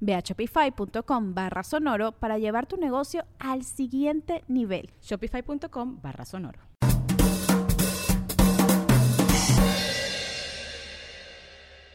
Ve 0.00 0.14
a 0.14 0.20
shopify.com 0.20 1.34
barra 1.34 1.62
sonoro 1.62 2.12
para 2.12 2.38
llevar 2.38 2.66
tu 2.66 2.76
negocio 2.76 3.24
al 3.38 3.64
siguiente 3.64 4.44
nivel. 4.48 4.90
Shopify.com 5.02 6.00
barra 6.00 6.24
sonoro. 6.24 6.60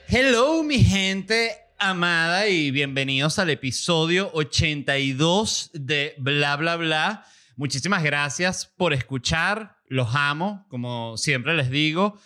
Hello 0.07 0.63
mi 0.63 0.79
gente 0.83 1.51
amada 1.79 2.47
y 2.47 2.71
bienvenidos 2.71 3.39
al 3.39 3.49
episodio 3.49 4.29
82 4.33 5.71
de 5.73 6.15
Bla 6.19 6.55
Bla 6.55 6.75
Bla. 6.75 7.25
Muchísimas 7.55 8.03
gracias 8.03 8.65
por 8.77 8.93
escuchar, 8.93 9.77
los 9.87 10.15
amo, 10.15 10.65
como 10.69 11.17
siempre 11.17 11.55
les 11.55 11.69
digo. 11.69 12.19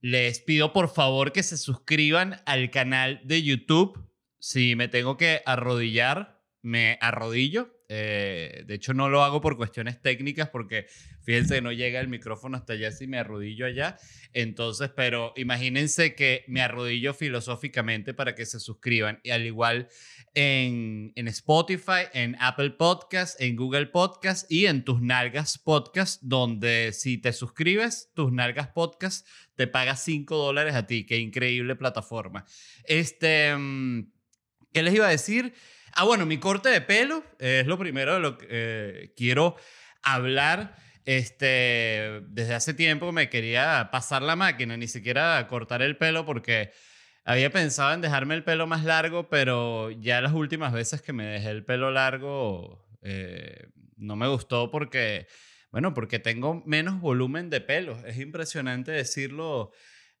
Les 0.00 0.40
pido 0.40 0.72
por 0.72 0.88
favor 0.88 1.32
que 1.32 1.42
se 1.42 1.56
suscriban 1.56 2.42
al 2.44 2.70
canal 2.70 3.20
de 3.24 3.42
YouTube 3.42 3.98
si 4.44 4.76
me 4.76 4.88
tengo 4.88 5.16
que 5.16 5.40
arrodillar, 5.46 6.38
me 6.60 6.98
arrodillo. 7.00 7.80
Eh, 7.88 8.64
de 8.66 8.74
hecho, 8.74 8.92
no 8.92 9.08
lo 9.08 9.24
hago 9.24 9.40
por 9.40 9.56
cuestiones 9.56 10.02
técnicas 10.02 10.50
porque 10.50 10.86
fíjense 11.22 11.54
que 11.54 11.60
no 11.62 11.72
llega 11.72 11.98
el 11.98 12.08
micrófono 12.08 12.58
hasta 12.58 12.74
allá 12.74 12.92
si 12.92 13.06
me 13.06 13.18
arrodillo 13.18 13.64
allá. 13.64 13.96
Entonces, 14.34 14.90
pero 14.94 15.32
imagínense 15.36 16.14
que 16.14 16.44
me 16.46 16.60
arrodillo 16.60 17.14
filosóficamente 17.14 18.12
para 18.12 18.34
que 18.34 18.44
se 18.44 18.60
suscriban. 18.60 19.18
Y 19.22 19.30
al 19.30 19.46
igual 19.46 19.88
en, 20.34 21.14
en 21.16 21.26
Spotify, 21.28 22.08
en 22.12 22.36
Apple 22.38 22.72
Podcast, 22.72 23.40
en 23.40 23.56
Google 23.56 23.86
Podcast 23.86 24.52
y 24.52 24.66
en 24.66 24.84
Tus 24.84 25.00
Nalgas 25.00 25.56
Podcast, 25.56 26.20
donde 26.22 26.92
si 26.92 27.16
te 27.16 27.32
suscribes, 27.32 28.10
Tus 28.12 28.30
Nalgas 28.30 28.68
Podcast 28.68 29.26
te 29.56 29.66
paga 29.68 29.96
5 29.96 30.36
dólares 30.36 30.74
a 30.74 30.86
ti. 30.86 31.06
Qué 31.06 31.16
increíble 31.16 31.76
plataforma. 31.76 32.44
Este. 32.84 33.56
Mm, 33.56 34.13
¿Qué 34.74 34.82
les 34.82 34.92
iba 34.92 35.06
a 35.06 35.10
decir? 35.10 35.54
Ah, 35.92 36.02
bueno, 36.02 36.26
mi 36.26 36.38
corte 36.38 36.68
de 36.68 36.80
pelo 36.80 37.22
es 37.38 37.64
lo 37.68 37.78
primero 37.78 38.14
de 38.14 38.20
lo 38.20 38.36
que 38.36 38.46
eh, 38.50 39.12
quiero 39.16 39.54
hablar. 40.02 40.74
Este, 41.04 42.22
desde 42.26 42.54
hace 42.54 42.74
tiempo 42.74 43.12
me 43.12 43.30
quería 43.30 43.90
pasar 43.92 44.22
la 44.22 44.34
máquina, 44.34 44.76
ni 44.76 44.88
siquiera 44.88 45.46
cortar 45.46 45.80
el 45.80 45.96
pelo 45.96 46.26
porque 46.26 46.72
había 47.24 47.52
pensado 47.52 47.94
en 47.94 48.00
dejarme 48.00 48.34
el 48.34 48.42
pelo 48.42 48.66
más 48.66 48.82
largo, 48.82 49.28
pero 49.28 49.92
ya 49.92 50.20
las 50.20 50.32
últimas 50.32 50.72
veces 50.72 51.02
que 51.02 51.12
me 51.12 51.24
dejé 51.24 51.50
el 51.50 51.64
pelo 51.64 51.92
largo 51.92 52.84
eh, 53.02 53.68
no 53.96 54.16
me 54.16 54.26
gustó 54.26 54.72
porque, 54.72 55.28
bueno, 55.70 55.94
porque 55.94 56.18
tengo 56.18 56.64
menos 56.66 57.00
volumen 57.00 57.48
de 57.48 57.60
pelo. 57.60 57.96
Es 58.04 58.18
impresionante 58.18 58.90
decirlo. 58.90 59.70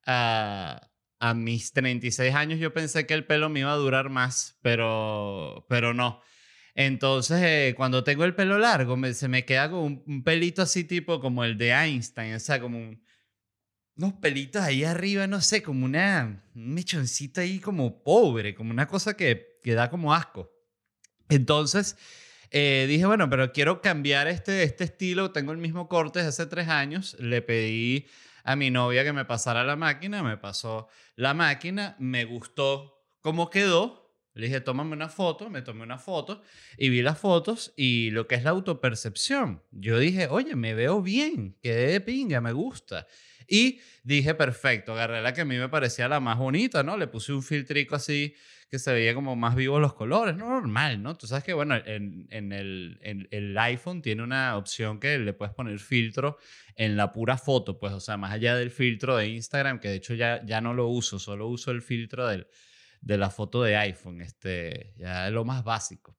a 0.06 0.93
a 1.24 1.32
mis 1.32 1.72
36 1.72 2.34
años 2.34 2.60
yo 2.60 2.74
pensé 2.74 3.06
que 3.06 3.14
el 3.14 3.24
pelo 3.24 3.48
me 3.48 3.60
iba 3.60 3.72
a 3.72 3.76
durar 3.76 4.10
más, 4.10 4.58
pero, 4.60 5.64
pero 5.70 5.94
no. 5.94 6.20
Entonces, 6.74 7.40
eh, 7.42 7.74
cuando 7.74 8.04
tengo 8.04 8.24
el 8.24 8.34
pelo 8.34 8.58
largo, 8.58 8.98
se 9.14 9.28
me 9.28 9.46
queda 9.46 9.70
como 9.70 10.02
un, 10.04 10.22
pelito 10.22 10.60
así 10.60 10.84
tipo 10.84 11.20
como 11.20 11.42
el 11.42 11.56
de 11.56 11.70
Einstein, 11.70 12.34
o 12.34 12.40
sea, 12.40 12.60
como 12.60 12.94
unos 13.96 14.12
pelitos 14.20 14.60
ahí 14.60 14.84
arriba, 14.84 15.26
no 15.26 15.40
sé, 15.40 15.62
como 15.62 15.86
una, 15.86 16.44
un 16.54 16.74
mechoncito 16.74 17.40
ahí 17.40 17.58
como 17.58 18.02
pobre, 18.02 18.54
como 18.54 18.70
una 18.70 18.86
cosa 18.86 19.16
que, 19.16 19.58
que 19.62 19.72
da 19.72 19.88
como 19.88 20.12
asco. 20.12 20.52
Entonces, 21.30 21.96
eh, 22.50 22.84
dije, 22.86 23.06
bueno, 23.06 23.30
pero 23.30 23.50
quiero 23.50 23.80
cambiar 23.80 24.28
este, 24.28 24.62
este 24.62 24.84
estilo, 24.84 25.30
tengo 25.30 25.52
el 25.52 25.58
mismo 25.58 25.88
corte 25.88 26.18
desde 26.18 26.28
hace 26.28 26.46
tres 26.46 26.68
años, 26.68 27.16
le 27.18 27.40
pedí 27.40 28.08
a 28.44 28.56
mi 28.56 28.70
novia 28.70 29.02
que 29.02 29.12
me 29.12 29.24
pasara 29.24 29.64
la 29.64 29.74
máquina, 29.74 30.22
me 30.22 30.36
pasó 30.36 30.88
la 31.16 31.34
máquina, 31.34 31.96
me 31.98 32.24
gustó 32.24 33.02
cómo 33.20 33.50
quedó. 33.50 34.04
Le 34.34 34.46
dije, 34.46 34.60
tómame 34.60 34.94
una 34.94 35.08
foto, 35.08 35.48
me 35.48 35.62
tomé 35.62 35.84
una 35.84 35.98
foto 35.98 36.42
y 36.76 36.88
vi 36.88 37.02
las 37.02 37.18
fotos 37.18 37.72
y 37.76 38.10
lo 38.10 38.26
que 38.26 38.34
es 38.34 38.42
la 38.42 38.50
autopercepción. 38.50 39.62
Yo 39.70 39.98
dije, 39.98 40.26
oye, 40.28 40.56
me 40.56 40.74
veo 40.74 41.02
bien, 41.02 41.56
quedé 41.62 41.92
de 41.92 42.00
pinga, 42.00 42.40
me 42.40 42.52
gusta. 42.52 43.06
Y 43.46 43.80
dije, 44.02 44.34
perfecto, 44.34 44.92
agarré 44.92 45.22
la 45.22 45.32
que 45.32 45.42
a 45.42 45.44
mí 45.44 45.56
me 45.56 45.68
parecía 45.68 46.08
la 46.08 46.18
más 46.20 46.36
bonita, 46.36 46.82
¿no? 46.82 46.96
Le 46.96 47.06
puse 47.06 47.32
un 47.32 47.42
filtrico 47.42 47.94
así 47.94 48.34
que 48.70 48.78
se 48.78 48.92
veía 48.92 49.14
como 49.14 49.36
más 49.36 49.54
vivos 49.54 49.80
los 49.80 49.94
colores, 49.94 50.36
no 50.36 50.48
normal, 50.48 51.02
¿no? 51.02 51.16
Tú 51.16 51.26
sabes 51.26 51.44
que, 51.44 51.52
bueno, 51.52 51.76
en, 51.76 52.26
en, 52.30 52.52
el, 52.52 52.98
en, 53.02 53.28
el, 53.30 53.56
iPhone 53.58 54.02
tiene 54.02 54.22
una 54.22 54.56
opción 54.56 55.00
que 55.00 55.18
le 55.18 55.32
puedes 55.32 55.54
poner 55.54 55.78
filtro 55.78 56.38
en 56.76 56.96
la 56.96 57.12
pura 57.12 57.36
foto, 57.38 57.78
pues, 57.78 57.92
o 57.92 58.00
sea, 58.00 58.16
más 58.16 58.32
allá 58.32 58.56
del 58.56 58.70
filtro 58.70 59.16
de 59.16 59.28
Instagram, 59.28 59.78
que 59.80 59.88
de 59.88 59.96
hecho 59.96 60.14
ya, 60.14 60.44
ya 60.44 60.60
no 60.60 60.74
lo 60.74 60.88
uso, 60.88 61.18
solo 61.18 61.48
uso 61.48 61.70
el 61.70 61.82
filtro 61.82 62.26
del, 62.26 62.46
de 63.00 63.18
la 63.18 63.30
foto 63.30 63.62
de 63.62 63.76
iPhone, 63.76 64.20
este, 64.20 64.94
ya 64.96 65.28
es 65.28 65.32
lo 65.32 65.44
más 65.44 65.62
básico. 65.62 66.18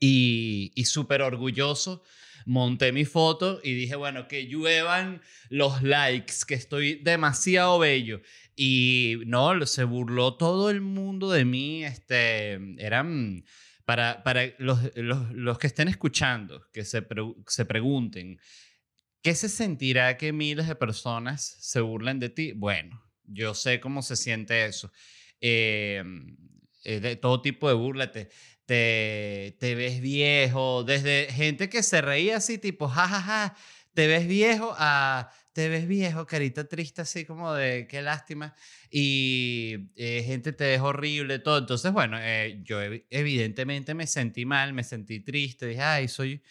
Y, 0.00 0.72
y 0.74 0.84
súper 0.84 1.22
orgulloso 1.22 2.02
monté 2.46 2.92
mi 2.92 3.04
foto 3.04 3.60
y 3.62 3.74
dije, 3.74 3.96
bueno, 3.96 4.28
que 4.28 4.46
lluevan 4.46 5.20
los 5.48 5.82
likes, 5.82 6.34
que 6.46 6.54
estoy 6.54 6.96
demasiado 6.96 7.78
bello. 7.78 8.22
Y 8.56 9.16
no, 9.26 9.66
se 9.66 9.84
burló 9.84 10.36
todo 10.36 10.70
el 10.70 10.80
mundo 10.80 11.30
de 11.30 11.44
mí. 11.44 11.84
Este, 11.84 12.58
eran 12.78 13.44
para, 13.84 14.22
para 14.22 14.52
los, 14.58 14.78
los, 14.94 15.30
los 15.32 15.58
que 15.58 15.66
estén 15.66 15.88
escuchando, 15.88 16.66
que 16.72 16.84
se, 16.84 17.06
se 17.46 17.64
pregunten, 17.64 18.38
¿qué 19.22 19.34
se 19.34 19.48
sentirá 19.48 20.16
que 20.16 20.32
miles 20.32 20.68
de 20.68 20.74
personas 20.74 21.56
se 21.60 21.80
burlen 21.80 22.18
de 22.18 22.28
ti? 22.28 22.52
Bueno, 22.52 23.02
yo 23.24 23.54
sé 23.54 23.80
cómo 23.80 24.02
se 24.02 24.16
siente 24.16 24.66
eso. 24.66 24.92
Em, 25.40 26.36
eh, 26.84 27.00
de 27.00 27.16
todo 27.16 27.40
tipo 27.42 27.68
de 27.68 27.74
burla. 27.74 28.10
Te, 28.72 29.54
te, 29.58 29.74
ves 29.74 30.00
viejo, 30.00 30.82
desde 30.82 31.26
gente 31.30 31.68
que 31.68 31.82
se 31.82 32.00
reía 32.00 32.38
así, 32.38 32.56
tipo, 32.56 32.88
jajaja, 32.88 33.20
ja, 33.20 33.48
ja, 33.48 33.56
te 33.92 34.06
ves 34.06 34.26
viejo, 34.26 34.74
a 34.78 35.30
te 35.52 35.68
ves 35.68 35.86
viejo, 35.86 36.26
carita 36.26 36.66
triste, 36.66 37.02
así 37.02 37.26
como 37.26 37.52
de 37.52 37.86
qué 37.86 38.00
lástima, 38.00 38.54
y 38.90 39.90
eh, 39.96 40.22
gente 40.24 40.54
te 40.54 40.64
ves 40.64 40.80
horrible, 40.80 41.38
todo. 41.40 41.58
Entonces, 41.58 41.92
bueno, 41.92 42.16
eh, 42.18 42.62
yo 42.64 42.80
evidentemente 43.10 43.92
me 43.92 44.06
sentí 44.06 44.46
mal, 44.46 44.72
me 44.72 44.84
sentí 44.84 45.20
triste, 45.20 45.66
dije, 45.66 45.82
ay, 45.82 46.08
soy, 46.08 46.42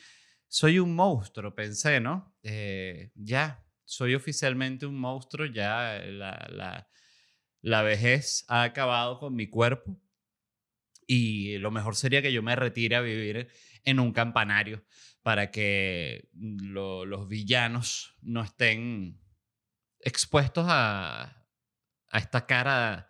soy 0.47 0.77
un 0.77 0.93
monstruo, 0.93 1.55
pensé, 1.55 1.99
¿no? 1.99 2.35
Eh, 2.43 3.09
ya, 3.15 3.65
soy 3.83 4.13
oficialmente 4.13 4.85
un 4.85 4.99
monstruo, 4.99 5.47
ya 5.47 5.99
la, 6.05 6.47
la, 6.51 6.87
la 7.61 7.81
vejez 7.81 8.45
ha 8.47 8.61
acabado 8.61 9.17
con 9.17 9.33
mi 9.33 9.47
cuerpo 9.47 9.99
y 11.13 11.57
lo 11.57 11.71
mejor 11.71 11.97
sería 11.97 12.21
que 12.21 12.31
yo 12.31 12.41
me 12.41 12.55
retire 12.55 12.95
a 12.95 13.01
vivir 13.01 13.49
en 13.83 13.99
un 13.99 14.13
campanario 14.13 14.85
para 15.21 15.51
que 15.51 16.29
los 16.33 17.27
villanos 17.27 18.15
no 18.21 18.41
estén 18.41 19.19
expuestos 19.99 20.65
a, 20.69 21.23
a 22.11 22.17
esta 22.17 22.45
cara 22.45 23.09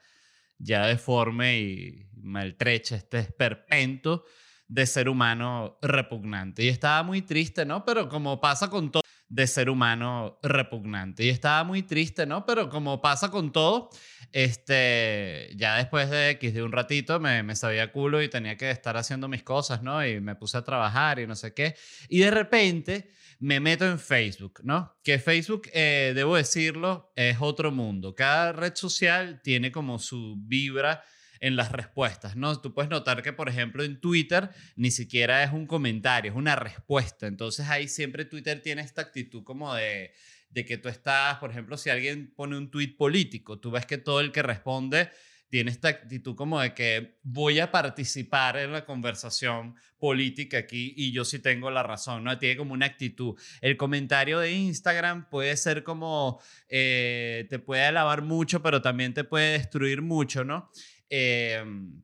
ya 0.57 0.87
deforme 0.87 1.59
y 1.59 2.09
maltrecha, 2.15 2.95
este 2.95 3.19
esperpento 3.19 4.25
de 4.67 4.87
ser 4.87 5.07
humano 5.07 5.77
repugnante. 5.83 6.63
Y 6.63 6.69
estaba 6.69 7.03
muy 7.03 7.21
triste, 7.21 7.67
¿no? 7.67 7.85
Pero 7.85 8.09
como 8.09 8.41
pasa 8.41 8.67
con 8.71 8.91
todo, 8.91 9.00
de 9.31 9.47
ser 9.47 9.69
humano 9.69 10.37
repugnante. 10.43 11.23
Y 11.23 11.29
estaba 11.29 11.63
muy 11.63 11.83
triste, 11.83 12.25
¿no? 12.25 12.45
Pero 12.45 12.69
como 12.69 13.01
pasa 13.01 13.31
con 13.31 13.53
todo, 13.53 13.89
este, 14.33 15.49
ya 15.55 15.77
después 15.77 16.09
de 16.09 16.31
X 16.31 16.53
de 16.53 16.61
un 16.61 16.73
ratito 16.73 17.17
me, 17.21 17.41
me 17.41 17.55
sabía 17.55 17.93
culo 17.93 18.21
y 18.21 18.27
tenía 18.27 18.57
que 18.57 18.69
estar 18.69 18.97
haciendo 18.97 19.29
mis 19.29 19.41
cosas, 19.41 19.81
¿no? 19.81 20.05
Y 20.05 20.19
me 20.19 20.35
puse 20.35 20.57
a 20.57 20.63
trabajar 20.63 21.19
y 21.19 21.27
no 21.27 21.35
sé 21.35 21.53
qué. 21.53 21.75
Y 22.09 22.19
de 22.19 22.31
repente 22.31 23.11
me 23.39 23.61
meto 23.61 23.85
en 23.85 23.99
Facebook, 23.99 24.59
¿no? 24.63 24.97
Que 25.01 25.17
Facebook, 25.17 25.69
eh, 25.73 26.11
debo 26.13 26.35
decirlo, 26.35 27.13
es 27.15 27.37
otro 27.39 27.71
mundo. 27.71 28.13
Cada 28.13 28.51
red 28.51 28.75
social 28.75 29.39
tiene 29.41 29.71
como 29.71 29.97
su 29.97 30.35
vibra 30.39 31.05
en 31.41 31.55
las 31.55 31.71
respuestas, 31.71 32.35
¿no? 32.37 32.61
Tú 32.61 32.73
puedes 32.73 32.89
notar 32.89 33.21
que, 33.23 33.33
por 33.33 33.49
ejemplo, 33.49 33.83
en 33.83 33.99
Twitter 33.99 34.51
ni 34.75 34.91
siquiera 34.91 35.43
es 35.43 35.51
un 35.51 35.65
comentario, 35.65 36.31
es 36.31 36.37
una 36.37 36.55
respuesta. 36.55 37.27
Entonces 37.27 37.67
ahí 37.67 37.87
siempre 37.87 38.25
Twitter 38.25 38.61
tiene 38.61 38.83
esta 38.83 39.01
actitud 39.01 39.43
como 39.43 39.73
de, 39.73 40.13
de 40.51 40.65
que 40.65 40.77
tú 40.77 40.87
estás, 40.87 41.37
por 41.39 41.51
ejemplo, 41.51 41.77
si 41.77 41.89
alguien 41.89 42.31
pone 42.35 42.57
un 42.57 42.69
tweet 42.69 42.95
político, 42.95 43.59
tú 43.59 43.71
ves 43.71 43.85
que 43.85 43.97
todo 43.97 44.21
el 44.21 44.31
que 44.31 44.43
responde 44.43 45.09
tiene 45.49 45.69
esta 45.69 45.89
actitud 45.89 46.33
como 46.35 46.61
de 46.61 46.73
que 46.73 47.17
voy 47.23 47.59
a 47.59 47.71
participar 47.71 48.55
en 48.55 48.71
la 48.71 48.85
conversación 48.85 49.75
política 49.99 50.59
aquí 50.59 50.93
y 50.95 51.11
yo 51.11 51.25
sí 51.25 51.39
tengo 51.39 51.69
la 51.69 51.83
razón, 51.83 52.23
¿no? 52.23 52.37
Tiene 52.37 52.55
como 52.55 52.73
una 52.73 52.85
actitud. 52.85 53.37
El 53.59 53.75
comentario 53.75 54.39
de 54.39 54.53
Instagram 54.53 55.29
puede 55.29 55.57
ser 55.57 55.83
como, 55.83 56.39
eh, 56.69 57.47
te 57.49 57.59
puede 57.59 57.83
alabar 57.83 58.21
mucho, 58.21 58.63
pero 58.63 58.81
también 58.81 59.13
te 59.13 59.25
puede 59.25 59.57
destruir 59.57 60.01
mucho, 60.01 60.45
¿no? 60.45 60.71
Em, 61.11 62.01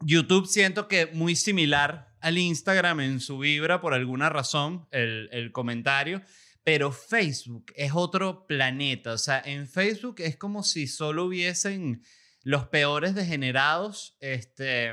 YouTube 0.00 0.46
siento 0.46 0.88
que 0.88 1.06
muy 1.06 1.36
similar 1.36 2.14
al 2.20 2.36
Instagram 2.36 3.00
en 3.00 3.20
su 3.20 3.38
vibra 3.38 3.80
por 3.80 3.94
alguna 3.94 4.28
razón, 4.28 4.88
el, 4.90 5.28
el 5.32 5.52
comentario. 5.52 6.20
Pero 6.64 6.92
Facebook 6.92 7.72
es 7.74 7.92
otro 7.94 8.46
planeta. 8.46 9.12
O 9.14 9.18
sea, 9.18 9.40
en 9.44 9.66
Facebook 9.66 10.16
es 10.18 10.36
como 10.36 10.62
si 10.62 10.86
solo 10.86 11.24
hubiesen 11.24 12.02
los 12.42 12.66
peores 12.66 13.14
degenerados 13.14 14.16
este, 14.20 14.92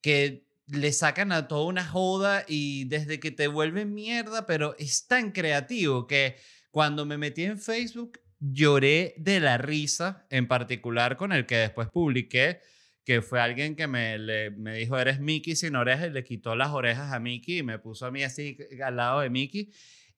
que 0.00 0.46
le 0.66 0.92
sacan 0.92 1.32
a 1.32 1.48
toda 1.48 1.64
una 1.66 1.86
joda 1.86 2.44
y 2.46 2.84
desde 2.84 3.20
que 3.20 3.30
te 3.30 3.46
vuelven 3.46 3.94
mierda, 3.94 4.46
pero 4.46 4.76
es 4.78 5.06
tan 5.06 5.32
creativo 5.32 6.06
que 6.06 6.36
cuando 6.70 7.06
me 7.06 7.18
metí 7.18 7.44
en 7.44 7.58
Facebook 7.58 8.20
lloré 8.40 9.14
de 9.18 9.40
la 9.40 9.58
risa, 9.58 10.26
en 10.30 10.48
particular 10.48 11.16
con 11.16 11.32
el 11.32 11.46
que 11.46 11.56
después 11.56 11.88
publiqué, 11.88 12.60
que 13.04 13.22
fue 13.22 13.40
alguien 13.40 13.74
que 13.74 13.86
me, 13.86 14.18
me 14.50 14.76
dijo, 14.76 14.98
eres 14.98 15.20
Mickey 15.20 15.56
sin 15.56 15.76
orejas, 15.76 16.08
y 16.08 16.10
le 16.10 16.24
quitó 16.24 16.54
las 16.54 16.70
orejas 16.70 17.12
a 17.12 17.20
Mickey 17.20 17.58
y 17.58 17.62
me 17.62 17.78
puso 17.78 18.06
a 18.06 18.10
mí 18.10 18.22
así 18.22 18.56
al 18.84 18.96
lado 18.96 19.20
de 19.20 19.30
Mickey. 19.30 19.72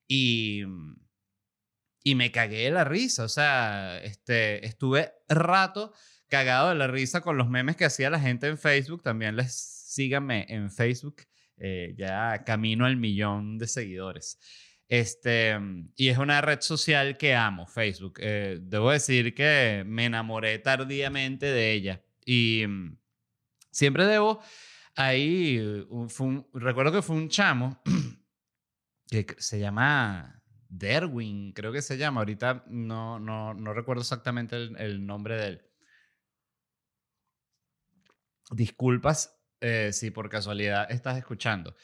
Y, 0.07 0.63
y 2.03 2.15
me 2.15 2.31
cagué 2.31 2.65
de 2.65 2.71
la 2.71 2.83
risa, 2.83 3.23
o 3.23 3.29
sea, 3.29 3.99
este, 4.03 4.65
estuve 4.65 5.13
rato 5.29 5.93
cagado 6.27 6.69
de 6.69 6.75
la 6.75 6.87
risa 6.87 7.21
con 7.21 7.37
los 7.37 7.49
memes 7.49 7.75
que 7.75 7.85
hacía 7.85 8.09
la 8.09 8.19
gente 8.19 8.47
en 8.47 8.57
Facebook. 8.57 9.03
También 9.03 9.35
les 9.35 9.53
síganme 9.53 10.45
en 10.49 10.71
Facebook, 10.71 11.23
eh, 11.57 11.93
ya 11.97 12.43
camino 12.45 12.85
al 12.85 12.97
millón 12.97 13.57
de 13.57 13.67
seguidores. 13.67 14.39
Este, 14.91 15.57
y 15.95 16.09
es 16.09 16.17
una 16.17 16.41
red 16.41 16.59
social 16.59 17.17
que 17.17 17.33
amo, 17.33 17.65
Facebook. 17.65 18.15
Eh, 18.19 18.59
debo 18.61 18.91
decir 18.91 19.33
que 19.33 19.85
me 19.87 20.03
enamoré 20.03 20.59
tardíamente 20.59 21.45
de 21.45 21.71
ella. 21.71 22.03
Y 22.25 22.65
mm, 22.67 22.97
siempre 23.71 24.05
debo, 24.05 24.41
ahí, 24.97 25.85
recuerdo 26.53 26.91
que 26.91 27.01
fue 27.01 27.15
un 27.15 27.29
chamo 27.29 27.81
que 29.09 29.25
se 29.37 29.61
llama 29.61 30.43
Derwin, 30.67 31.53
creo 31.53 31.71
que 31.71 31.81
se 31.81 31.97
llama. 31.97 32.19
Ahorita 32.19 32.65
no, 32.67 33.17
no, 33.17 33.53
no 33.53 33.73
recuerdo 33.73 34.01
exactamente 34.01 34.57
el, 34.57 35.05
nombre 35.05 35.37
de 35.37 35.47
él. 35.47 35.61
Disculpas 38.51 39.41
eh, 39.61 39.91
si 39.93 40.11
por 40.11 40.27
casualidad 40.27 40.91
estás 40.91 41.17
escuchando. 41.17 41.77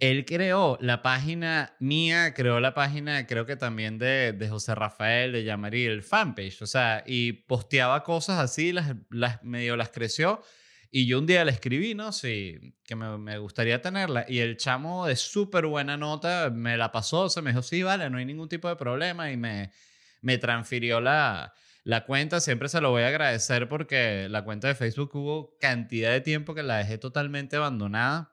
Él 0.00 0.24
creó 0.24 0.78
la 0.80 1.02
página 1.02 1.74
mía, 1.80 2.32
creó 2.32 2.60
la 2.60 2.72
página, 2.72 3.26
creo 3.26 3.46
que 3.46 3.56
también 3.56 3.98
de, 3.98 4.32
de 4.32 4.48
José 4.48 4.76
Rafael, 4.76 5.32
de 5.32 5.42
Yamari, 5.42 5.86
el 5.86 6.02
fanpage, 6.02 6.62
o 6.62 6.66
sea, 6.66 7.02
y 7.04 7.32
posteaba 7.32 8.04
cosas 8.04 8.38
así, 8.38 8.72
las, 8.72 8.94
las 9.10 9.42
medio 9.42 9.76
las 9.76 9.88
creció. 9.88 10.40
Y 10.90 11.06
yo 11.06 11.18
un 11.18 11.26
día 11.26 11.44
le 11.44 11.50
escribí, 11.50 11.94
¿no? 11.94 12.12
Sí, 12.12 12.74
que 12.84 12.94
me, 12.96 13.18
me 13.18 13.38
gustaría 13.38 13.82
tenerla. 13.82 14.24
Y 14.28 14.38
el 14.38 14.56
chamo 14.56 15.06
de 15.06 15.16
súper 15.16 15.66
buena 15.66 15.96
nota 15.96 16.48
me 16.50 16.76
la 16.76 16.92
pasó, 16.92 17.28
se 17.28 17.42
me 17.42 17.50
dijo, 17.50 17.62
sí, 17.62 17.82
vale, 17.82 18.08
no 18.08 18.18
hay 18.18 18.24
ningún 18.24 18.48
tipo 18.48 18.68
de 18.68 18.76
problema. 18.76 19.30
Y 19.30 19.36
me, 19.36 19.70
me 20.22 20.38
transfirió 20.38 21.00
la, 21.00 21.52
la 21.84 22.06
cuenta. 22.06 22.40
Siempre 22.40 22.68
se 22.68 22.80
lo 22.80 22.90
voy 22.90 23.02
a 23.02 23.08
agradecer 23.08 23.68
porque 23.68 24.28
la 24.30 24.44
cuenta 24.44 24.68
de 24.68 24.74
Facebook 24.76 25.10
hubo 25.14 25.58
cantidad 25.60 26.12
de 26.12 26.22
tiempo 26.22 26.54
que 26.54 26.62
la 26.62 26.78
dejé 26.78 26.96
totalmente 26.98 27.56
abandonada 27.56 28.32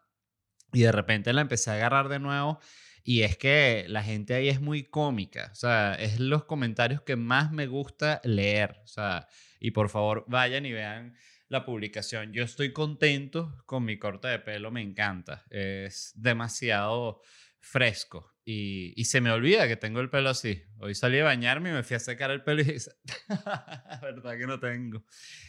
y 0.76 0.82
de 0.82 0.92
repente 0.92 1.34
la 1.34 1.42
empecé 1.42 1.72
a 1.72 1.76
agarrar 1.76 2.10
de 2.10 2.20
nuevo. 2.20 2.60
Y 3.04 3.22
es 3.22 3.38
que 3.38 3.86
la 3.88 4.04
gente 4.04 4.34
ahí 4.34 4.50
es 4.50 4.60
muy 4.60 4.84
cómica. 4.84 5.50
O 5.52 5.56
sea, 5.56 5.94
es 5.96 6.20
los 6.20 6.46
comentarios 6.46 7.02
que 7.02 7.16
más 7.16 7.52
me 7.52 7.68
gusta 7.68 8.20
leer. 8.24 8.80
O 8.84 8.88
sea, 8.88 9.28
y 9.60 9.72
por 9.72 9.90
favor 9.90 10.26
vayan 10.28 10.66
y 10.66 10.74
vean 10.74 11.16
la 11.48 11.66
publicación. 11.66 12.34
Yo 12.34 12.44
estoy 12.44 12.74
contento 12.74 13.64
con 13.66 13.86
mi 13.86 13.98
corte 13.98 14.28
de 14.28 14.40
pelo, 14.40 14.72
me 14.72 14.82
encanta. 14.82 15.46
Es 15.50 16.14
demasiado 16.16 17.22
fresco. 17.60 18.35
Y, 18.48 19.04
se 19.06 19.22
me 19.22 19.32
olvida 19.32 19.68
que 19.68 19.76
tengo 19.76 20.02
el 20.02 20.12
pelo 20.12 20.30
así. 20.30 20.62
Hoy 20.78 20.94
salí 20.94 21.18
a 21.18 21.24
bañarme 21.24 21.72
y 21.72 21.74
me 21.74 21.82
fui 21.82 21.96
a 21.96 22.00
secar 22.00 22.30
el 22.30 22.44
pelo 22.44 22.62
y 22.62 22.66
dije, 22.66 22.92
verdad 24.04 24.38
que 24.38 24.46
no 24.46 24.60
tengo. 24.60 25.04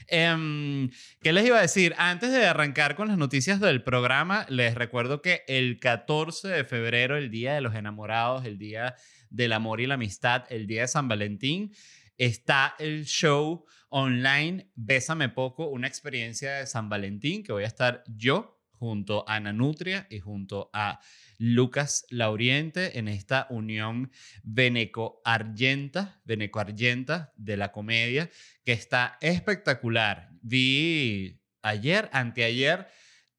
Em, 0.06 0.88
¿Qué 1.20 1.34
les 1.34 1.44
iba 1.44 1.58
a 1.58 1.62
decir? 1.62 1.94
Antes 1.98 2.32
de 2.32 2.46
arrancar 2.46 2.96
con 2.96 3.08
las 3.08 3.18
noticias 3.18 3.60
del 3.60 3.82
programa, 3.82 4.46
les 4.48 4.74
recuerdo 4.74 5.20
que 5.20 5.44
el 5.46 5.78
14 5.78 6.48
de 6.48 6.64
febrero, 6.64 7.18
el 7.18 7.30
Día 7.30 7.52
de 7.52 7.60
los 7.60 7.74
Enamorados, 7.74 8.46
el 8.46 8.56
Día 8.56 8.94
del 9.28 9.52
Amor 9.52 9.82
y 9.82 9.86
la 9.86 9.94
Amistad, 9.94 10.44
el 10.48 10.66
Día 10.66 10.82
de 10.82 10.88
San 10.88 11.06
Valentín, 11.06 11.74
está 12.16 12.76
el 12.78 13.04
show 13.04 13.66
online 13.90 14.70
Bésame 14.74 15.28
Poco, 15.28 15.68
una 15.68 15.86
experiencia 15.86 16.54
de 16.54 16.66
San 16.66 16.88
Valentín 16.88 17.42
que 17.42 17.52
voy 17.52 17.64
a 17.64 17.68
estar 17.68 18.02
yo 18.06 18.55
junto 18.78 19.28
a 19.28 19.36
Ana 19.36 19.52
Nutria 19.52 20.06
y 20.10 20.20
junto 20.20 20.70
a 20.72 21.00
Lucas 21.38 22.06
Lauriente 22.10 22.98
en 22.98 23.08
esta 23.08 23.46
unión 23.50 24.10
veneco-argenta, 24.42 26.20
veneco-argenta 26.24 27.32
de 27.36 27.56
la 27.56 27.72
comedia, 27.72 28.30
que 28.64 28.72
está 28.72 29.18
espectacular. 29.20 30.30
Vi 30.42 31.40
ayer, 31.62 32.08
anteayer, 32.12 32.88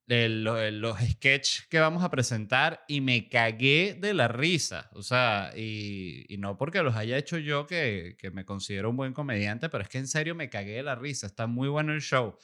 los 0.07 0.99
sketches 1.01 1.67
que 1.69 1.79
vamos 1.79 2.01
a 2.03 2.09
presentar 2.09 2.83
y 2.87 3.01
me 3.01 3.27
cagué 3.27 3.97
de 3.99 4.13
la 4.13 4.27
risa. 4.27 4.89
O 4.93 5.03
sea, 5.03 5.51
y, 5.55 6.25
no 6.39 6.57
porque 6.57 6.81
los 6.81 6.95
haya 6.95 7.17
hecho 7.17 7.37
yo, 7.37 7.67
que, 7.67 8.15
que, 8.17 8.31
me 8.31 8.45
considero 8.45 8.89
un 8.89 8.97
buen 8.97 9.13
comediante, 9.13 9.69
pero 9.69 9.83
es 9.83 9.89
que 9.89 9.97
en 9.97 10.07
serio 10.07 10.33
me 10.33 10.49
cagué 10.49 10.75
de 10.75 10.83
la 10.83 10.95
risa. 10.95 11.27
Está 11.27 11.47
muy 11.47 11.67
bueno 11.67 11.93
el 11.93 12.01
show 12.01 12.37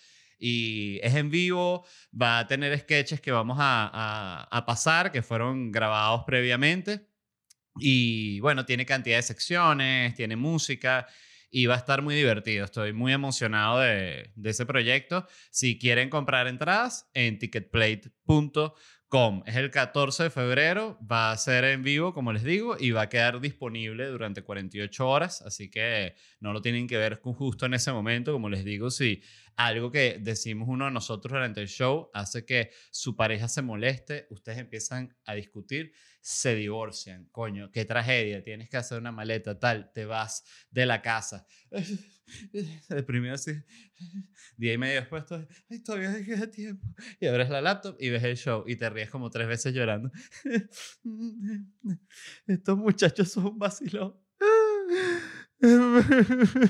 y 0.45 0.99
es 1.01 1.15
en 1.15 1.29
vivo, 1.29 1.85
va 2.21 2.39
a 2.39 2.47
tener 2.47 2.77
sketches 2.77 3.21
que 3.21 3.31
vamos 3.31 3.57
a, 3.61 4.45
a, 4.51 4.65
pasar, 4.65 5.09
que 5.09 5.21
fueron 5.21 5.71
grabados 5.71 6.25
previamente. 6.27 7.07
Y 7.79 8.41
bueno, 8.41 8.65
tiene 8.65 8.85
cantidad 8.85 9.15
de 9.15 9.21
secciones, 9.21 10.13
tiene 10.15 10.35
música 10.35 11.07
y 11.49 11.65
va 11.65 11.75
a 11.75 11.77
estar 11.77 12.01
muy 12.01 12.15
divertido. 12.15 12.65
Estoy 12.65 12.91
muy 12.91 13.13
emocionado 13.13 13.79
de, 13.79 14.33
de 14.35 14.49
ese 14.49 14.65
proyecto. 14.65 15.25
Si 15.49 15.79
quieren 15.79 16.09
comprar 16.09 16.47
entradas, 16.47 17.09
en 17.13 17.39
ticketplate.com. 17.39 19.43
Es 19.45 19.55
el 19.55 19.69
14 19.69 20.23
de 20.23 20.29
febrero, 20.31 20.97
va 21.09 21.31
a 21.31 21.37
ser 21.37 21.65
en 21.65 21.83
vivo, 21.83 22.15
como 22.15 22.33
les 22.33 22.43
digo, 22.43 22.75
y 22.79 22.89
va 22.89 23.03
a 23.03 23.09
quedar 23.09 23.39
disponible 23.39 24.07
durante 24.07 24.41
48 24.41 25.07
horas, 25.07 25.43
así 25.43 25.69
que 25.69 26.15
no 26.39 26.51
lo 26.51 26.63
tienen 26.63 26.87
que 26.87 26.97
ver 26.97 27.21
justo 27.21 27.67
en 27.67 27.75
ese 27.75 27.91
momento, 27.91 28.33
como 28.33 28.49
les 28.49 28.65
digo, 28.65 28.89
si 28.89 29.21
algo 29.55 29.91
que 29.91 30.17
decimos 30.19 30.67
uno 30.69 30.85
de 30.85 30.91
nosotros 30.91 31.33
durante 31.33 31.61
el 31.61 31.67
show 31.67 32.09
hace 32.13 32.45
que 32.45 32.71
su 32.91 33.15
pareja 33.15 33.47
se 33.47 33.61
moleste, 33.61 34.27
ustedes 34.29 34.59
empiezan 34.59 35.15
a 35.25 35.33
discutir, 35.33 35.93
se 36.21 36.55
divorcian, 36.55 37.27
coño, 37.31 37.71
qué 37.71 37.85
tragedia, 37.85 38.43
tienes 38.43 38.69
que 38.69 38.77
hacer 38.77 38.99
una 38.99 39.11
maleta, 39.11 39.59
tal, 39.59 39.91
te 39.93 40.05
vas 40.05 40.43
de 40.71 40.85
la 40.85 41.01
casa. 41.01 41.45
Deprimido 42.89 43.35
así, 43.35 43.51
día 44.57 44.73
y 44.73 44.77
medio 44.77 45.01
después, 45.01 45.25
ay, 45.69 45.83
todavía 45.83 46.23
queda 46.23 46.49
tiempo. 46.49 46.85
Y 47.19 47.27
abres 47.27 47.49
la 47.49 47.61
laptop 47.61 47.95
y 47.99 48.09
ves 48.09 48.23
el 48.23 48.37
show 48.37 48.63
y 48.67 48.75
te 48.75 48.89
ríes 48.89 49.09
como 49.09 49.29
tres 49.29 49.47
veces 49.47 49.73
llorando. 49.73 50.11
Estos 52.47 52.77
muchachos 52.77 53.31
son 53.31 53.47
un 53.47 53.59
vacilón. 53.59 54.15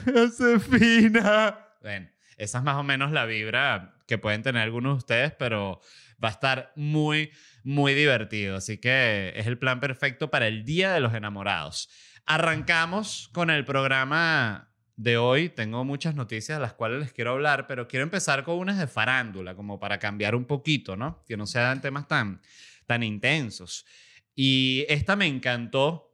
Josefina. 0.05 1.59
Bueno, 1.81 2.09
esa 2.37 2.57
es 2.57 2.63
más 2.63 2.77
o 2.77 2.83
menos 2.83 3.11
la 3.11 3.25
vibra 3.25 3.95
que 4.07 4.17
pueden 4.17 4.43
tener 4.43 4.61
algunos 4.61 4.93
de 4.93 4.97
ustedes, 4.97 5.31
pero 5.31 5.79
Va 6.23 6.29
a 6.29 6.31
estar 6.31 6.71
muy, 6.77 7.31
muy 7.63 7.93
divertido. 7.93 8.55
Así 8.55 8.77
que 8.77 9.33
es 9.35 9.45
el 9.45 9.57
plan 9.57 9.81
perfecto 9.81 10.31
para 10.31 10.47
el 10.47 10.63
Día 10.63 10.93
de 10.93 11.01
los 11.01 11.13
Enamorados. 11.13 11.89
Arrancamos 12.25 13.29
con 13.33 13.49
el 13.49 13.65
programa 13.65 14.73
de 14.95 15.17
hoy. 15.17 15.49
Tengo 15.49 15.83
muchas 15.83 16.15
noticias 16.15 16.57
de 16.57 16.61
las 16.61 16.73
cuales 16.73 17.01
les 17.01 17.11
quiero 17.11 17.31
hablar, 17.31 17.67
pero 17.67 17.89
quiero 17.89 18.03
empezar 18.03 18.45
con 18.45 18.57
unas 18.57 18.79
de 18.79 18.87
farándula, 18.87 19.53
como 19.55 19.81
para 19.81 19.99
cambiar 19.99 20.33
un 20.33 20.45
poquito, 20.45 20.95
¿no? 20.95 21.23
Que 21.27 21.35
no 21.35 21.45
sean 21.45 21.81
temas 21.81 22.07
tan, 22.07 22.41
tan 22.85 23.03
intensos. 23.03 23.85
Y 24.33 24.85
esta 24.87 25.17
me 25.17 25.27
encantó. 25.27 26.09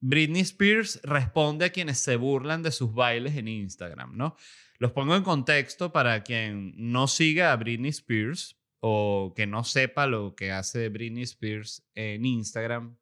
Britney 0.00 0.42
Spears 0.42 1.00
responde 1.04 1.66
a 1.66 1.70
quienes 1.70 1.98
se 1.98 2.16
burlan 2.16 2.62
de 2.62 2.72
sus 2.72 2.92
bailes 2.92 3.36
en 3.36 3.48
Instagram, 3.48 4.16
¿no? 4.16 4.36
Los 4.78 4.92
pongo 4.92 5.16
en 5.16 5.22
contexto 5.22 5.92
para 5.92 6.22
quien 6.22 6.72
no 6.76 7.08
siga 7.08 7.52
a 7.52 7.56
Britney 7.56 7.90
Spears 7.90 8.58
o 8.80 9.32
que 9.34 9.46
no 9.46 9.64
sepa 9.64 10.06
lo 10.06 10.34
que 10.34 10.52
hace 10.52 10.88
Britney 10.88 11.22
Spears 11.22 11.86
en 11.94 12.24
Instagram. 12.24 12.96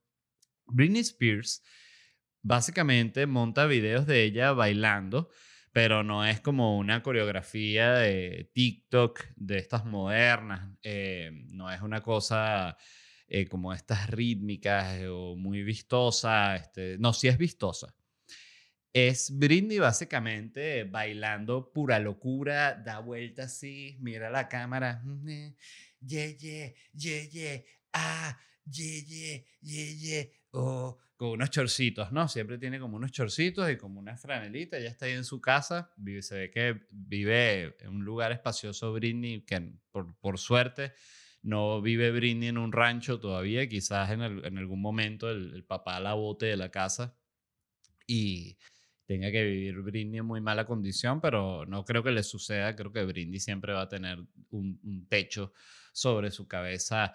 Britney 0.67 1.01
Spears 1.01 1.63
básicamente 2.43 3.27
monta 3.27 3.67
videos 3.67 4.07
de 4.07 4.23
ella 4.23 4.53
bailando, 4.53 5.31
pero 5.73 6.05
no 6.05 6.25
es 6.25 6.41
como 6.41 6.79
una 6.79 7.03
coreografía 7.03 7.95
de 7.95 8.51
TikTok 8.55 9.25
de 9.35 9.59
estas 9.59 9.85
modernas, 9.85 10.71
eh, 10.83 11.31
no 11.49 11.71
es 11.73 11.81
una 11.81 12.01
cosa 12.01 12.77
eh, 13.27 13.47
como 13.47 13.73
estas 13.73 14.09
rítmicas 14.11 15.01
o 15.09 15.35
muy 15.37 15.63
vistosa, 15.63 16.55
este, 16.55 16.99
no, 16.99 17.13
sí 17.13 17.29
es 17.29 17.39
vistosa, 17.39 17.95
es 18.95 19.37
Britney 19.37 19.81
básicamente 19.81 20.85
bailando 20.85 21.73
pura 21.73 21.99
locura, 21.99 22.75
da 22.75 23.01
vuelta 23.01 23.43
así, 23.43 23.99
mira 24.01 24.31
la 24.31 24.49
cámara. 24.49 25.03
Ye, 26.01 26.37
ye, 26.37 26.77
ye, 26.93 27.29
ye, 27.29 27.67
ah, 27.93 28.39
ye, 28.65 29.05
ye, 29.05 29.47
ye, 29.61 29.97
ye, 29.99 30.33
oh, 30.53 30.97
con 31.17 31.31
unos 31.31 31.51
chorcitos, 31.51 32.13
¿no? 32.13 32.29
Siempre 32.29 32.57
tiene 32.57 32.79
como 32.79 32.97
unos 32.97 33.11
chorcitos 33.11 33.69
y 33.69 33.77
como 33.77 33.99
una 33.99 34.17
franelita. 34.17 34.79
Ya 34.79 34.91
está 34.91 35.07
ahí 35.07 35.13
en 35.13 35.25
su 35.25 35.41
casa. 35.41 35.93
Vive, 35.97 36.23
se 36.23 36.37
ve 36.37 36.51
que 36.53 36.87
vive 36.91 37.77
en 37.81 37.89
un 37.89 38.05
lugar 38.05 38.31
espacioso 38.31 38.93
Britney, 38.93 39.41
que 39.41 39.73
por, 39.91 40.17
por 40.19 40.39
suerte 40.39 40.93
no 41.43 41.83
vive 41.83 42.13
Britney 42.13 42.49
en 42.49 42.59
un 42.59 42.71
rancho 42.71 43.19
todavía. 43.19 43.69
Quizás 43.69 44.11
en, 44.11 44.23
en 44.23 44.59
algún 44.59 44.81
momento 44.81 45.31
el, 45.31 45.53
el 45.53 45.65
papá 45.65 45.99
la 45.99 46.15
bote 46.15 46.47
de 46.47 46.57
la 46.57 46.71
casa. 46.71 47.17
Y 48.07 48.59
tenga 49.07 49.31
que 49.31 49.45
vivir 49.45 49.81
Britney 49.83 50.19
en 50.19 50.27
muy 50.27 50.41
mala 50.41 50.67
condición, 50.67 51.21
pero 51.21 51.67
no 51.67 51.85
creo 51.85 52.03
que 52.03 52.11
le 52.11 52.23
suceda. 52.23 52.75
Creo 52.75 52.93
que 52.93 53.05
Britney 53.05 53.41
siempre 53.41 53.73
va 53.73 53.83
a 53.83 53.89
tener 53.89 54.19
un, 54.51 55.07
techo 55.09 55.53
sobre 55.93 56.31
su 56.31 56.47
cabeza, 56.49 57.13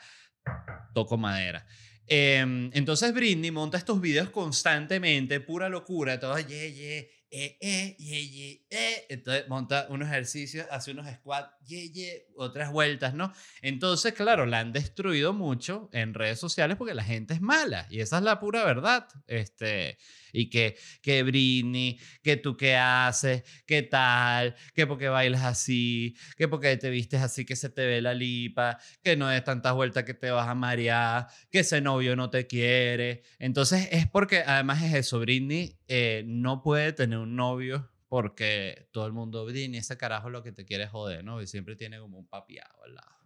toco 0.94 1.18
madera. 1.18 1.66
Em, 2.12 2.72
entonces 2.74 3.14
Britney 3.14 3.52
monta 3.52 3.78
estos 3.78 4.02
videos 4.02 4.30
constantemente, 4.30 5.40
pura 5.42 5.70
locura, 5.70 6.20
todo, 6.20 6.40
ye, 6.40 6.74
ye, 6.74 7.12
eh, 7.32 7.58
eh, 7.62 7.96
ye, 8.00 8.30
ye, 8.30 8.66
eh. 8.72 9.06
Entonces 9.10 9.48
monta 9.48 9.86
unos 9.90 10.08
ejercicios, 10.08 10.66
hace 10.72 10.90
unos 10.92 11.08
squats, 11.08 11.54
ye, 11.64 11.92
ye, 11.92 12.28
otras 12.36 12.72
vueltas, 12.72 13.14
¿no? 13.14 13.32
Entonces, 13.62 14.14
claro, 14.14 14.48
la 14.48 14.60
han 14.60 14.74
destruido 14.74 15.34
mucho 15.34 15.90
en 15.94 16.16
redes 16.16 16.40
sociales 16.40 16.78
porque 16.78 16.96
la 16.96 17.04
gente 17.04 17.36
es 17.36 17.42
mala 17.42 17.86
y 17.92 18.00
esa 18.00 18.18
es 18.18 18.24
la 18.24 18.40
pura 18.40 18.66
verdad. 18.66 19.08
Este, 19.28 20.00
y 20.34 20.50
que, 20.50 20.78
que 21.02 21.24
Britney, 21.24 22.00
que 22.22 22.38
tú 22.38 22.56
qué 22.56 22.76
haces, 22.76 23.44
qué 23.66 23.84
tal, 23.84 24.56
que 24.74 24.88
porque 24.88 25.10
bailas 25.10 25.44
así, 25.44 26.16
que 26.38 26.48
porque 26.48 26.76
te 26.78 26.90
vistes 26.90 27.22
así 27.22 27.46
que 27.46 27.56
se 27.56 27.70
te 27.70 27.86
ve 27.86 28.02
la 28.02 28.14
lipa, 28.14 28.78
que 29.04 29.16
no 29.16 29.28
des 29.28 29.44
tantas 29.44 29.74
vueltas 29.74 30.04
que 30.04 30.14
te 30.14 30.32
vas 30.32 30.48
a 30.48 30.56
marear, 30.56 31.28
que 31.50 31.60
ese 31.60 31.82
novio 31.82 32.16
no 32.16 32.30
te 32.30 32.48
quiere. 32.48 33.24
Entonces 33.40 33.88
es 33.92 34.08
porque 34.08 34.40
además 34.40 34.84
es 34.84 34.94
eso, 34.94 35.20
Britney 35.20 35.78
eh, 35.88 36.24
no 36.26 36.62
puede 36.62 36.94
tener 36.94 37.20
un 37.20 37.36
novio 37.36 37.90
porque 38.08 38.90
todo 38.92 39.06
el 39.06 39.14
mundo, 39.14 39.46
Britney, 39.46 39.80
ese 39.80 39.98
carajo 39.98 40.30
lo 40.30 40.42
que 40.42 40.52
te 40.52 40.66
quiere 40.66 40.88
joder, 40.88 41.24
¿no? 41.24 41.42
Y 41.42 41.48
siempre 41.48 41.76
tiene 41.76 42.00
como 42.00 42.18
un 42.18 42.28
papiado 42.28 42.84
al 42.84 42.96
lado. 42.96 43.18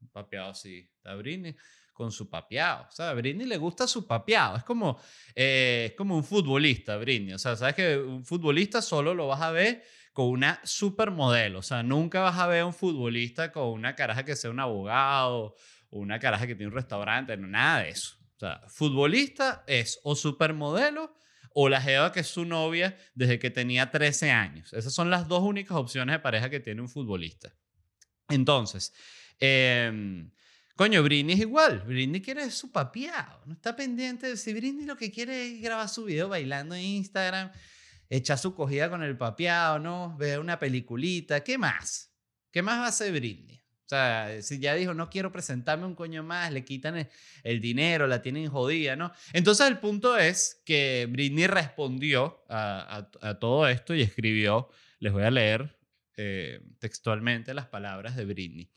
Un 0.00 0.08
papiado 0.08 0.50
así. 0.50 0.90
Está 0.96 1.14
Britney 1.14 1.54
con 1.94 2.12
su 2.12 2.28
papeado. 2.28 2.86
O 2.88 2.92
sea, 2.92 3.08
a 3.08 3.14
Britney 3.14 3.46
le 3.46 3.56
gusta 3.56 3.86
su 3.86 4.06
papeado. 4.06 4.58
Es 4.58 4.64
como, 4.64 5.00
eh, 5.34 5.94
como 5.96 6.14
un 6.16 6.24
futbolista, 6.24 6.98
Britney. 6.98 7.32
O 7.32 7.38
sea, 7.38 7.56
sabes 7.56 7.74
que 7.74 7.96
un 7.96 8.26
futbolista 8.26 8.82
solo 8.82 9.14
lo 9.14 9.28
vas 9.28 9.40
a 9.40 9.50
ver 9.50 9.82
con 10.12 10.26
una 10.26 10.60
supermodelo. 10.64 11.60
O 11.60 11.62
sea, 11.62 11.82
nunca 11.82 12.20
vas 12.20 12.38
a 12.38 12.46
ver 12.46 12.60
a 12.60 12.66
un 12.66 12.74
futbolista 12.74 13.50
con 13.50 13.68
una 13.68 13.94
caraja 13.94 14.26
que 14.26 14.36
sea 14.36 14.50
un 14.50 14.60
abogado 14.60 15.56
una 15.94 16.18
caraja 16.18 16.46
que 16.46 16.54
tiene 16.54 16.68
un 16.68 16.74
restaurante. 16.74 17.36
No, 17.36 17.46
nada 17.46 17.82
de 17.82 17.90
eso. 17.90 18.16
O 18.36 18.38
sea, 18.38 18.62
futbolista 18.68 19.64
es 19.66 20.00
o 20.02 20.16
supermodelo 20.16 21.16
o 21.54 21.68
la 21.68 21.80
jeva 21.80 22.12
que 22.12 22.20
es 22.20 22.26
su 22.26 22.44
novia 22.44 22.96
desde 23.14 23.38
que 23.38 23.50
tenía 23.50 23.90
13 23.90 24.30
años. 24.30 24.72
Esas 24.72 24.92
son 24.92 25.08
las 25.08 25.28
dos 25.28 25.42
únicas 25.42 25.76
opciones 25.76 26.14
de 26.14 26.18
pareja 26.18 26.50
que 26.50 26.60
tiene 26.60 26.82
un 26.82 26.88
futbolista. 26.88 27.54
Entonces, 28.28 28.92
eh, 29.38 30.28
Coño, 30.76 31.04
Britney 31.04 31.34
es 31.34 31.40
igual. 31.40 31.80
Britney 31.86 32.20
quiere 32.20 32.50
su 32.50 32.72
papiado. 32.72 33.40
No 33.46 33.54
está 33.54 33.76
pendiente 33.76 34.26
de 34.26 34.36
si 34.36 34.52
Britney 34.52 34.84
lo 34.84 34.96
que 34.96 35.12
quiere 35.12 35.46
es 35.46 35.62
grabar 35.62 35.88
su 35.88 36.04
video 36.04 36.28
bailando 36.28 36.74
en 36.74 36.82
Instagram, 36.82 37.52
echar 38.10 38.38
su 38.38 38.54
cogida 38.56 38.90
con 38.90 39.02
el 39.04 39.16
papiado, 39.16 39.78
¿no? 39.78 40.16
Ver 40.16 40.40
una 40.40 40.58
peliculita. 40.58 41.44
¿Qué 41.44 41.58
más? 41.58 42.12
¿Qué 42.50 42.60
más 42.60 42.80
va 42.80 42.86
a 42.86 42.88
hacer 42.88 43.12
Britney? 43.12 43.62
O 43.84 43.88
sea, 43.88 44.42
si 44.42 44.58
ya 44.58 44.74
dijo, 44.74 44.94
no 44.94 45.10
quiero 45.10 45.30
presentarme 45.30 45.86
un 45.86 45.94
coño 45.94 46.24
más, 46.24 46.50
le 46.50 46.64
quitan 46.64 47.08
el, 47.44 47.60
dinero, 47.60 48.06
la 48.08 48.22
tienen 48.22 48.48
jodida, 48.48 48.96
¿no? 48.96 49.12
Entonces 49.32 49.68
el 49.68 49.78
punto 49.78 50.16
es 50.16 50.62
que 50.64 51.06
Britney 51.08 51.46
respondió 51.46 52.42
a, 52.48 53.06
todo 53.38 53.68
esto 53.68 53.94
y 53.94 54.00
escribió, 54.02 54.70
les 54.98 55.12
voy 55.12 55.22
a 55.22 55.30
leer 55.30 55.76
eh, 56.16 56.62
textualmente 56.80 57.54
las 57.54 57.66
palabras 57.66 58.16
de 58.16 58.24
Britney. 58.24 58.70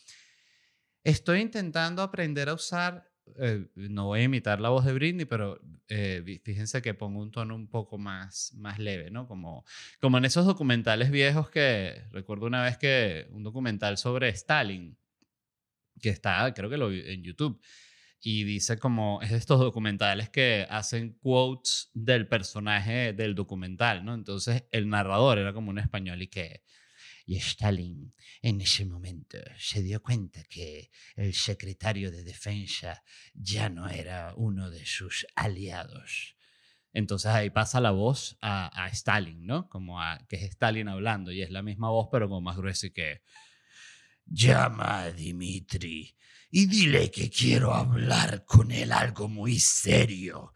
Estoy 1.08 1.40
intentando 1.40 2.02
aprender 2.02 2.50
a 2.50 2.54
usar, 2.54 3.10
eh, 3.38 3.66
no 3.76 4.08
voy 4.08 4.20
a 4.20 4.24
imitar 4.24 4.60
la 4.60 4.68
voz 4.68 4.84
de 4.84 4.92
Britney, 4.92 5.24
pero 5.24 5.58
eh, 5.88 6.42
fíjense 6.44 6.82
que 6.82 6.94
pongo 6.94 7.22
un 7.22 7.32
tono 7.32 7.56
un 7.56 7.70
poco 7.70 7.98
más, 7.98 8.54
más 8.56 8.78
leve, 8.78 9.10
¿no? 9.10 9.26
Como, 9.26 9.64
como 10.02 10.18
en 10.18 10.26
esos 10.26 10.46
documentales 10.46 11.10
viejos 11.10 11.50
que 11.50 12.04
recuerdo 12.12 12.46
una 12.46 12.62
vez 12.62 12.78
que 12.78 13.26
un 13.32 13.42
documental 13.42 13.98
sobre 13.98 14.28
Stalin, 14.28 14.98
que 16.02 16.10
está, 16.10 16.54
creo 16.54 16.70
que 16.70 16.76
lo 16.76 16.90
vi 16.90 17.02
en 17.06 17.24
YouTube, 17.24 17.62
y 18.20 18.44
dice 18.44 18.78
como, 18.78 19.22
es 19.22 19.32
de 19.32 19.38
estos 19.38 19.62
documentales 19.62 20.30
que 20.30 20.68
hacen 20.70 21.14
quotes 21.22 21.90
del 21.94 22.28
personaje 22.28 23.14
del 23.14 23.34
documental, 23.34 24.04
¿no? 24.04 24.14
Entonces 24.14 24.66
el 24.72 24.90
narrador 24.90 25.38
era 25.38 25.54
como 25.54 25.70
un 25.70 25.80
español 25.80 26.22
y 26.22 26.28
que 26.28 26.64
y 27.28 27.36
Stalin 27.36 28.16
en 28.42 28.62
ese 28.62 28.86
momento 28.86 29.38
se 29.60 29.84
dio 29.84 30.02
cuenta 30.02 30.46
que 30.46 30.90
el 31.18 31.34
secretario 31.34 32.10
de 32.10 32.24
defensa 32.24 33.04
ya 33.34 33.70
no 33.70 33.90
era 33.90 34.34
uno 34.38 34.72
de 34.72 34.86
sus 34.86 35.28
aliados. 35.36 36.38
Entonces 36.94 37.30
ahí 37.30 37.50
pasa 37.50 37.82
la 37.82 37.92
voz 37.92 38.38
a, 38.42 38.90
Stalin, 38.94 39.46
¿no? 39.46 39.68
Como 39.68 40.02
a, 40.02 40.26
que 40.30 40.38
es 40.38 40.44
Stalin 40.44 40.88
hablando 40.88 41.34
y 41.34 41.42
es 41.42 41.52
la 41.52 41.62
misma 41.62 41.90
voz 41.90 42.08
pero 42.10 42.30
como 42.30 42.40
más 42.40 42.56
gruesa 42.56 42.90
que 42.90 43.22
llama 44.26 45.02
a 45.02 45.12
Dimitri 45.12 46.16
y 46.50 46.66
dile 46.66 47.12
que 47.12 47.30
quiero 47.30 47.74
hablar 47.74 48.46
con 48.46 48.72
él 48.72 48.94
algo 48.94 49.28
muy 49.28 49.60
serio 49.60 50.54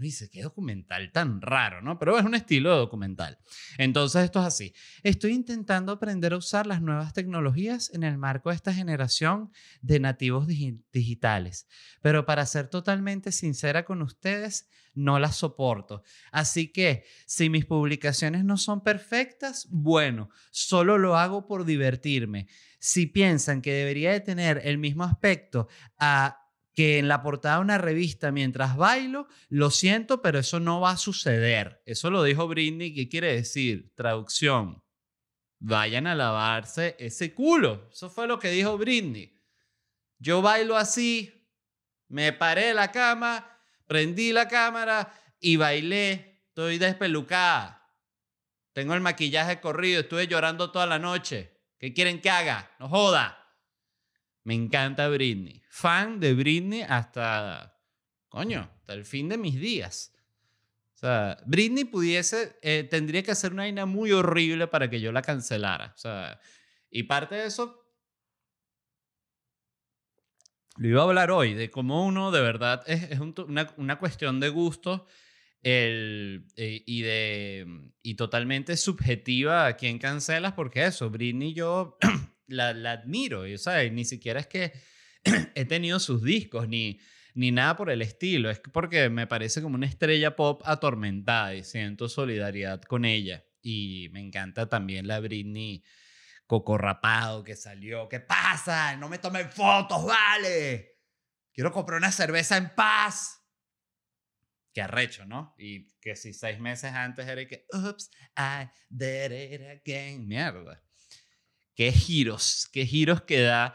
dice, 0.00 0.30
qué 0.30 0.42
documental 0.42 1.12
tan 1.12 1.40
raro, 1.40 1.82
¿no? 1.82 1.98
Pero 1.98 2.18
es 2.18 2.24
un 2.24 2.34
estilo 2.34 2.70
de 2.70 2.76
documental. 2.78 3.38
Entonces 3.78 4.24
esto 4.24 4.40
es 4.40 4.46
así. 4.46 4.74
Estoy 5.02 5.32
intentando 5.32 5.92
aprender 5.92 6.32
a 6.32 6.38
usar 6.38 6.66
las 6.66 6.82
nuevas 6.82 7.12
tecnologías 7.12 7.90
en 7.94 8.02
el 8.02 8.18
marco 8.18 8.50
de 8.50 8.56
esta 8.56 8.72
generación 8.72 9.52
de 9.82 10.00
nativos 10.00 10.46
digitales. 10.46 11.66
Pero 12.02 12.26
para 12.26 12.46
ser 12.46 12.68
totalmente 12.68 13.32
sincera 13.32 13.84
con 13.84 14.02
ustedes, 14.02 14.68
no 14.94 15.18
las 15.18 15.36
soporto. 15.36 16.02
Así 16.32 16.68
que 16.68 17.04
si 17.26 17.48
mis 17.48 17.64
publicaciones 17.64 18.44
no 18.44 18.56
son 18.56 18.82
perfectas, 18.82 19.66
bueno, 19.70 20.30
solo 20.50 20.98
lo 20.98 21.16
hago 21.16 21.46
por 21.46 21.64
divertirme. 21.64 22.48
Si 22.78 23.06
piensan 23.06 23.62
que 23.62 23.72
debería 23.72 24.12
de 24.12 24.20
tener 24.20 24.60
el 24.64 24.78
mismo 24.78 25.04
aspecto 25.04 25.68
a 25.98 26.39
que 26.74 26.98
en 26.98 27.08
la 27.08 27.22
portada 27.22 27.56
de 27.56 27.62
una 27.62 27.78
revista 27.78 28.30
mientras 28.30 28.76
bailo, 28.76 29.26
lo 29.48 29.70
siento, 29.70 30.22
pero 30.22 30.38
eso 30.38 30.60
no 30.60 30.80
va 30.80 30.92
a 30.92 30.96
suceder. 30.96 31.82
Eso 31.84 32.10
lo 32.10 32.22
dijo 32.22 32.48
Britney, 32.48 32.94
¿qué 32.94 33.08
quiere 33.08 33.34
decir? 33.34 33.92
Traducción. 33.94 34.82
Vayan 35.58 36.06
a 36.06 36.14
lavarse 36.14 36.96
ese 36.98 37.34
culo. 37.34 37.88
Eso 37.92 38.08
fue 38.08 38.26
lo 38.26 38.38
que 38.38 38.50
dijo 38.50 38.78
Britney. 38.78 39.38
Yo 40.18 40.42
bailo 40.42 40.76
así, 40.76 41.48
me 42.08 42.32
paré 42.32 42.66
de 42.66 42.74
la 42.74 42.90
cama, 42.92 43.46
prendí 43.86 44.32
la 44.32 44.48
cámara 44.48 45.12
y 45.40 45.56
bailé. 45.56 46.44
Estoy 46.48 46.78
despelucada. 46.78 47.80
Tengo 48.72 48.94
el 48.94 49.00
maquillaje 49.00 49.60
corrido, 49.60 50.00
estuve 50.00 50.26
llorando 50.26 50.70
toda 50.70 50.86
la 50.86 50.98
noche. 50.98 51.58
¿Qué 51.78 51.92
quieren 51.92 52.20
que 52.20 52.30
haga? 52.30 52.70
No 52.78 52.88
joda. 52.88 53.39
Me 54.44 54.54
encanta 54.54 55.08
Britney. 55.08 55.62
Fan 55.68 56.20
de 56.20 56.34
Britney 56.34 56.82
hasta, 56.82 57.78
coño, 58.28 58.70
hasta 58.74 58.94
el 58.94 59.04
fin 59.04 59.28
de 59.28 59.38
mis 59.38 59.60
días. 59.60 60.12
O 60.94 60.98
sea, 61.00 61.38
Britney 61.46 61.84
pudiese, 61.84 62.58
eh, 62.62 62.86
tendría 62.88 63.22
que 63.22 63.30
hacer 63.30 63.52
una 63.52 63.62
vaina 63.62 63.86
muy 63.86 64.12
horrible 64.12 64.66
para 64.66 64.90
que 64.90 65.00
yo 65.00 65.12
la 65.12 65.22
cancelara. 65.22 65.92
O 65.94 65.98
sea, 65.98 66.40
y 66.90 67.04
parte 67.04 67.36
de 67.36 67.46
eso 67.46 67.80
lo 70.76 70.88
iba 70.88 71.00
a 71.02 71.04
hablar 71.04 71.30
hoy, 71.30 71.54
de 71.54 71.70
cómo 71.70 72.06
uno 72.06 72.30
de 72.30 72.40
verdad 72.40 72.82
es, 72.86 73.20
un 73.20 73.34
una, 73.76 73.98
cuestión 73.98 74.40
de 74.40 74.48
gusto 74.48 75.06
el, 75.62 76.46
eh, 76.56 76.82
y, 76.86 77.02
de, 77.02 77.92
y 78.02 78.14
totalmente 78.14 78.78
subjetiva 78.78 79.66
a 79.66 79.76
quién 79.76 79.98
cancelas, 79.98 80.54
porque 80.54 80.86
eso, 80.86 81.10
Britney 81.10 81.52
yo 81.52 81.98
la, 82.50 82.92
admiro, 82.92 83.46
y, 83.46 83.54
y 83.54 83.90
ni 83.90 84.04
siquiera 84.04 84.40
es 84.40 84.46
que 84.46 84.72
he 85.54 85.64
tenido 85.64 85.98
sus 86.00 86.22
discos, 86.22 86.68
ni, 86.68 87.00
ni 87.34 87.50
nada 87.50 87.76
por 87.76 87.90
el 87.90 88.02
estilo, 88.02 88.50
es 88.50 88.60
que 88.60 88.70
porque 88.70 89.08
me 89.08 89.26
parece 89.26 89.62
como 89.62 89.76
una 89.76 89.86
estrella 89.86 90.36
pop 90.36 90.62
atormentada 90.64 91.54
y 91.54 91.64
siento 91.64 92.08
solidaridad 92.08 92.82
con 92.82 93.04
ella. 93.04 93.44
Y 93.62 94.08
me 94.12 94.20
encanta 94.20 94.68
también 94.68 95.06
la 95.06 95.20
Britney 95.20 95.84
coco 96.46 96.76
rapado 96.78 97.44
que 97.44 97.54
salió. 97.54 98.08
¿Qué 98.08 98.20
pasa? 98.20 98.96
No 98.96 99.08
me 99.08 99.18
tomen 99.18 99.48
fotos, 99.50 100.04
vale. 100.04 100.98
Quiero 101.52 101.70
comprar 101.70 101.98
una 101.98 102.10
cerveza 102.10 102.56
en 102.56 102.74
paz. 102.74 103.40
Qué 104.72 104.82
arrecho, 104.82 105.26
¿no? 105.26 105.54
Y 105.58 105.88
que 106.00 106.16
si 106.16 106.32
seis 106.32 106.58
meses 106.58 106.92
antes 106.92 107.26
era 107.26 107.46
que, 107.46 107.66
oops, 107.72 108.10
I 108.36 108.68
did 108.88 109.32
it 109.32 109.62
again. 109.62 110.26
Mierda. 110.26 110.82
Qué 111.80 111.92
giros, 111.92 112.68
qué 112.74 112.84
giros 112.84 113.22
que 113.22 113.40
da 113.40 113.74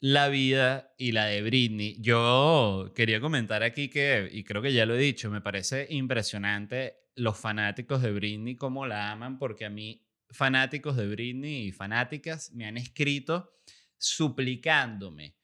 la 0.00 0.28
vida 0.28 0.94
y 0.96 1.12
la 1.12 1.26
de 1.26 1.42
Britney. 1.42 2.00
Yo 2.00 2.94
quería 2.94 3.20
comentar 3.20 3.62
aquí 3.62 3.90
que, 3.90 4.26
y 4.32 4.42
creo 4.42 4.62
que 4.62 4.72
ya 4.72 4.86
lo 4.86 4.94
he 4.94 4.98
dicho, 4.98 5.30
me 5.30 5.42
parece 5.42 5.86
impresionante 5.90 6.96
los 7.14 7.36
fanáticos 7.36 8.00
de 8.00 8.12
Britney, 8.12 8.56
cómo 8.56 8.86
la 8.86 9.12
aman, 9.12 9.38
porque 9.38 9.66
a 9.66 9.68
mí 9.68 10.02
fanáticos 10.30 10.96
de 10.96 11.08
Britney 11.08 11.66
y 11.66 11.72
fanáticas 11.72 12.52
me 12.54 12.64
han 12.64 12.78
escrito 12.78 13.52
suplicándome 13.98 15.36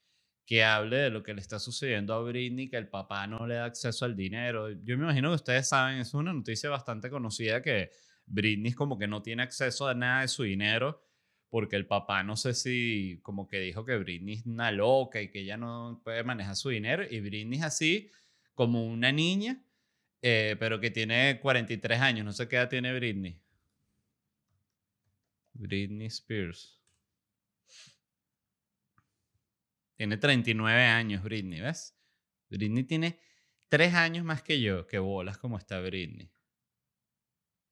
que 0.46 0.64
hable 0.64 0.96
de 0.96 1.11
lo 1.11 1.22
que 1.22 1.34
le 1.34 1.42
está 1.42 1.58
sucediendo 1.58 2.14
a 2.14 2.22
Britney, 2.22 2.70
que 2.70 2.78
el 2.78 2.88
papá 2.88 3.26
no 3.26 3.46
le 3.46 3.56
da 3.56 3.66
acceso 3.66 4.06
al 4.06 4.16
dinero. 4.16 4.70
Yo 4.70 4.96
me 4.96 5.04
imagino 5.04 5.28
que 5.28 5.34
ustedes 5.34 5.68
saben, 5.68 5.99
es 5.99 6.14
una 6.14 6.32
noticia 6.32 6.70
bastante 6.70 7.11
conocida 7.11 7.61
que 7.61 7.90
Britney 8.25 8.70
es 8.70 8.76
como 8.76 8.99
que 8.99 9.06
no 9.06 9.20
tiene 9.20 9.42
acceso 9.42 9.87
a 9.87 9.92
nada 9.92 10.22
de 10.22 10.28
su 10.28 10.44
dinero 10.44 11.12
porque 11.52 11.76
el 11.76 11.85
papá 11.87 12.23
no 12.23 12.35
sé 12.35 12.54
si 12.54 13.21
como 13.23 13.47
que 13.47 13.61
dijo 13.61 13.85
que 13.85 13.99
Britney 13.99 14.37
es 14.37 14.47
una 14.47 14.73
loca 14.73 15.21
y 15.21 15.28
que 15.28 15.40
ella 15.40 15.59
no 15.59 16.00
puede 16.02 16.25
manejar 16.25 16.56
su 16.56 16.71
dinero 16.71 17.04
y 17.09 17.21
Britney 17.21 17.59
es 17.59 17.64
así 17.64 18.11
como 18.54 18.87
una 18.87 19.12
niña, 19.12 19.62
eh, 20.23 20.56
pero 20.59 20.80
que 20.80 20.90
tiene 20.90 21.38
43 21.42 22.00
años, 22.00 22.25
no 22.25 22.32
sé 22.32 22.49
qué 22.49 22.56
edad 22.56 22.71
tiene 22.71 22.94
Britney. 22.94 23.38
Britney 25.52 26.06
Spears. 26.06 26.80
Tiene 29.99 30.16
39 30.16 30.85
años 30.87 31.23
Britney, 31.23 31.61
¿ves? 31.61 31.94
Britney 32.49 32.85
tiene 32.85 33.21
3 33.68 33.92
años 33.92 34.25
más 34.25 34.42
que 34.42 34.59
yo, 34.59 34.87
que 34.87 34.99
bolas 34.99 35.37
como 35.37 35.59
está 35.59 35.80
Britney. 35.80 36.30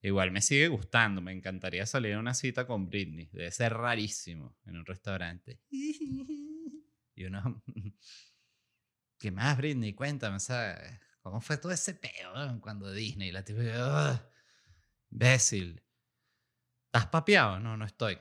Igual 0.03 0.31
me 0.31 0.41
sigue 0.41 0.69
gustando, 0.69 1.21
me 1.21 1.33
encantaría 1.33 1.85
salir 1.87 2.15
a 2.15 2.19
una 2.21 2.35
cita 2.35 2.67
con 2.67 2.89
Britney. 2.89 3.29
Debe 3.33 3.51
ser 3.51 3.75
rarísimo 3.75 4.57
en 4.67 4.77
un 4.79 4.87
restaurante. 4.87 5.61
Y 7.17 7.25
uno, 7.25 7.63
¿qué 9.19 9.31
más 9.31 9.57
Britney? 9.59 9.93
Cuéntame, 9.93 10.41
¿sabes? 10.41 10.99
¿Cómo 11.23 11.43
fue 11.43 11.59
todo 11.59 11.71
ese 11.71 11.93
peo 11.95 12.33
eh, 12.35 12.59
cuando 12.63 12.91
Disney? 12.91 13.31
La 13.31 13.45
tipo, 13.45 13.61
"Ugh, 13.61 14.19
imbécil. 15.11 15.83
¿Estás 16.87 17.07
papeado? 17.07 17.61
No, 17.61 17.77
no 17.77 17.85
estoy. 17.85 18.19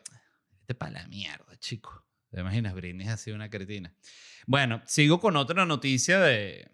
Vete 0.62 0.76
para 0.76 0.92
la 0.92 1.08
mierda, 1.08 1.56
chico. 1.58 2.06
¿Te 2.30 2.42
imaginas? 2.42 2.76
Britney 2.76 3.08
es 3.08 3.14
así 3.14 3.32
una 3.32 3.50
cretina. 3.50 3.94
Bueno, 4.46 4.82
sigo 4.86 5.20
con 5.20 5.36
otra 5.38 5.66
noticia 5.66 6.20
de, 6.20 6.70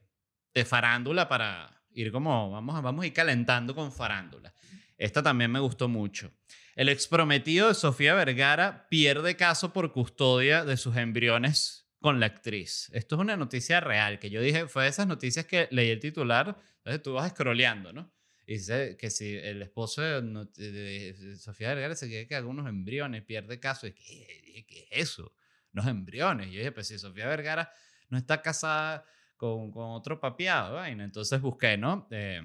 de 0.54 0.66
farándula 0.66 1.30
para 1.30 1.84
ir 1.92 2.12
como, 2.12 2.52
vamos, 2.52 2.82
vamos 2.82 3.04
a 3.04 3.08
ir 3.08 3.14
calentando 3.14 3.74
con 3.74 3.92
farándula. 3.92 4.54
Esta 4.98 5.22
también 5.22 5.52
me 5.52 5.60
gustó 5.60 5.88
mucho. 5.88 6.32
El 6.75 6.90
exprometido 6.90 7.70
de 7.70 7.74
Sofía 7.74 8.14
Vergara 8.16 8.88
pierde 8.90 9.36
caso 9.36 9.74
por 9.74 9.91
custodia 9.91 10.65
de 10.65 10.78
sus 10.78 10.98
embriones 10.98 11.89
con 12.00 12.19
la 12.19 12.28
actriz. 12.28 12.89
Esto 12.93 13.15
es 13.15 13.22
una 13.22 13.38
noticia 13.38 13.80
real, 13.80 14.19
que 14.19 14.30
yo 14.30 14.41
dije, 14.41 14.67
fue 14.67 14.84
de 14.84 14.89
esas 14.89 15.08
noticias 15.08 15.46
que 15.46 15.67
leí 15.72 15.89
el 15.89 16.00
titular, 16.00 16.58
entonces 16.78 17.02
tú 17.02 17.13
vas 17.13 17.32
scrolleando, 17.32 17.93
¿no? 17.93 18.13
Y 18.46 18.54
dice 18.54 18.96
que 18.98 19.10
si 19.10 19.36
el 19.36 19.62
esposo 19.62 20.02
de, 20.02 21.36
Sofía 21.39 21.69
Vergara 21.69 21.96
se 21.96 22.08
queda 22.08 22.28
que 22.28 22.36
algunos 22.36 22.67
embriones, 22.67 23.24
pierde 23.24 23.60
caso. 23.60 23.88
Y 23.88 23.93
¿qué, 23.93 24.65
¿qué 24.67 24.88
es 24.91 25.10
eso? 25.10 25.34
Los 25.72 25.88
embriones. 25.88 26.48
Y 26.48 26.52
yo 26.52 26.58
dije, 26.60 26.72
pues 26.72 26.88
si 26.88 27.00
Sofía 27.00 27.28
Vergara 27.28 27.72
no 28.10 28.17
está 28.17 28.41
casada 28.43 29.04
con, 29.36 29.72
con 29.72 29.89
otro 29.89 30.19
papiado, 30.19 30.76
vaina. 30.76 31.04
Entonces 31.04 31.41
busqué, 31.41 31.76
¿no? 31.76 32.08
Eh, 32.12 32.41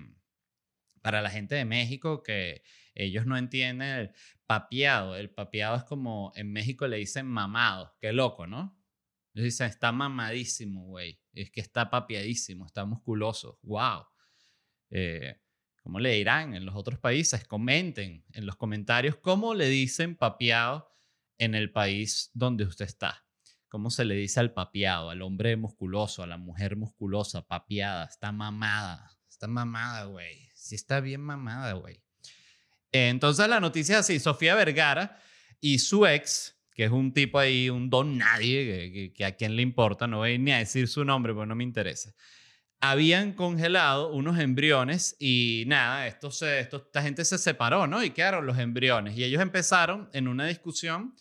para 1.03 1.23
la 1.23 1.31
gente 1.31 1.55
de 1.55 1.65
México 1.65 2.23
que 2.23 2.63
ellos 2.95 3.27
no 3.27 3.37
entienden 3.37 3.89
el 3.89 4.13
papiado. 4.47 5.17
El 5.17 5.31
papiado 5.31 5.77
es 5.77 5.85
como 5.85 6.33
en 6.35 6.53
México 6.53 6.87
le 6.87 6.99
dicen 6.99 7.27
mamado. 7.27 7.95
Qué 8.01 8.13
loco, 8.13 8.47
¿no? 8.47 8.79
Ellos 9.35 9.45
dicen, 9.45 9.69
está 9.69 9.93
mamadísimo, 9.93 10.87
güey. 10.87 11.21
Es 11.33 11.51
que 11.51 11.61
está 11.61 11.89
papiadísimo, 11.91 12.67
está 12.67 12.85
musculoso. 12.85 13.59
¡Wow! 13.63 14.07
Eh, 14.91 15.41
¿Cómo 15.83 16.01
le 16.01 16.13
dirán 16.13 16.55
en 16.55 16.67
los 16.67 16.75
otros 16.75 16.99
países? 16.99 17.47
Comenten 17.47 18.25
en 18.33 18.45
los 18.45 18.57
comentarios 18.57 19.17
cómo 19.17 19.55
le 19.55 19.69
dicen 19.69 20.17
papiado 20.17 20.91
en 21.39 21.55
el 21.55 21.73
país 21.73 22.31
donde 22.35 22.65
usted 22.65 22.85
está. 22.85 23.25
¿Cómo 23.69 23.91
se 23.91 24.05
le 24.05 24.17
dice 24.17 24.41
al 24.41 24.53
papiado, 24.53 25.11
al 25.11 25.23
hombre 25.23 25.57
musculoso, 25.57 26.25
a 26.25 26.27
la 26.27 26.37
mujer 26.37 26.77
musculosa, 26.77 27.47
papiada? 27.47 28.05
Está 28.05 28.33
mamada. 28.33 29.17
Está 29.29 29.47
mamada, 29.47 30.05
güey. 30.05 30.50
Está 30.75 31.01
bien 31.01 31.21
mamada, 31.21 31.73
güey. 31.75 32.01
Entonces 32.93 33.49
la 33.49 33.61
noticia 33.61 33.95
es 33.95 34.01
así, 34.01 34.19
Sofía 34.19 34.55
Vergara 34.55 35.21
y 35.61 35.79
su 35.79 36.07
ex, 36.07 36.57
que 36.75 36.85
es 36.85 36.91
un 36.91 37.13
tipo 37.13 37.39
ahí, 37.39 37.71
un 37.71 37.91
don 37.91 38.19
nadie, 38.19 39.13
que 39.15 39.25
a 39.25 39.37
quién 39.37 39.55
le 39.57 39.63
importa, 39.63 40.07
no 40.07 40.19
voy 40.19 40.39
ni 40.39 40.53
a 40.53 40.59
decir 40.59 40.89
su 40.89 41.05
nombre 41.05 41.33
porque 41.33 41.49
no 41.49 41.55
me 41.55 41.65
interesa. 41.65 42.15
Habían 42.81 43.35
congelado 43.35 44.11
unos 44.13 44.39
embriones 44.39 45.15
y 45.19 45.65
nada, 45.67 46.07
esto 46.07 46.31
se, 46.31 46.61
esto, 46.61 46.79
esta 46.79 47.03
gente 47.03 47.25
se 47.27 47.37
separó, 47.37 47.87
¿no? 47.87 48.03
Y 48.03 48.11
quedaron 48.11 48.47
los 48.47 48.59
embriones. 48.59 49.17
Y 49.19 49.25
ellos 49.25 49.43
empezaron 49.43 50.09
en 50.15 50.29
una 50.29 50.47
discusión 50.47 51.15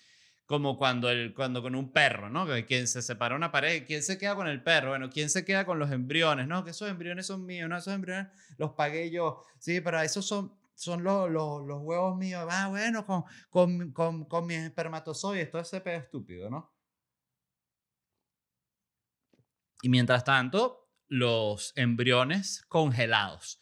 como 0.50 0.80
cuando, 0.80 1.12
el, 1.12 1.36
cuando 1.36 1.62
con 1.62 1.76
un 1.76 1.94
perro, 1.94 2.32
¿no? 2.32 2.48
Que 2.48 2.66
quien 2.66 2.88
se 2.88 3.04
separa 3.04 3.36
una 3.36 3.52
pareja, 3.52 3.86
¿quién 3.86 4.02
se 4.02 4.18
queda 4.18 4.34
con 4.36 4.48
el 4.48 4.64
perro? 4.64 4.90
Bueno, 4.90 5.08
¿quién 5.12 5.30
se 5.30 5.46
queda 5.46 5.64
con 5.64 5.78
los 5.78 5.92
embriones? 5.92 6.48
No, 6.48 6.64
que 6.64 6.72
esos 6.72 6.90
embriones 6.90 7.28
son 7.28 7.46
míos, 7.46 7.70
no, 7.70 7.78
esos 7.78 7.94
embriones 7.94 8.30
los 8.58 8.72
pagué 8.72 9.12
yo. 9.12 9.44
Sí, 9.60 9.80
pero 9.80 10.02
esos 10.02 10.26
son, 10.26 10.52
son 10.74 11.04
los, 11.04 11.30
los, 11.30 11.64
los 11.68 11.84
huevos 11.84 12.18
míos. 12.18 12.48
Ah, 12.50 12.68
bueno, 12.68 13.06
con, 13.06 13.26
con, 13.52 13.92
con, 13.92 14.26
con 14.26 14.48
mis 14.48 14.58
espermatozoides, 14.58 15.52
todo 15.52 15.62
ese 15.62 15.82
pedo 15.82 16.00
estúpido, 16.00 16.50
¿no? 16.50 16.74
Y 19.84 19.90
mientras 19.90 20.24
tanto, 20.24 20.90
los 21.10 21.74
embriones 21.76 22.66
congelados. 22.68 23.60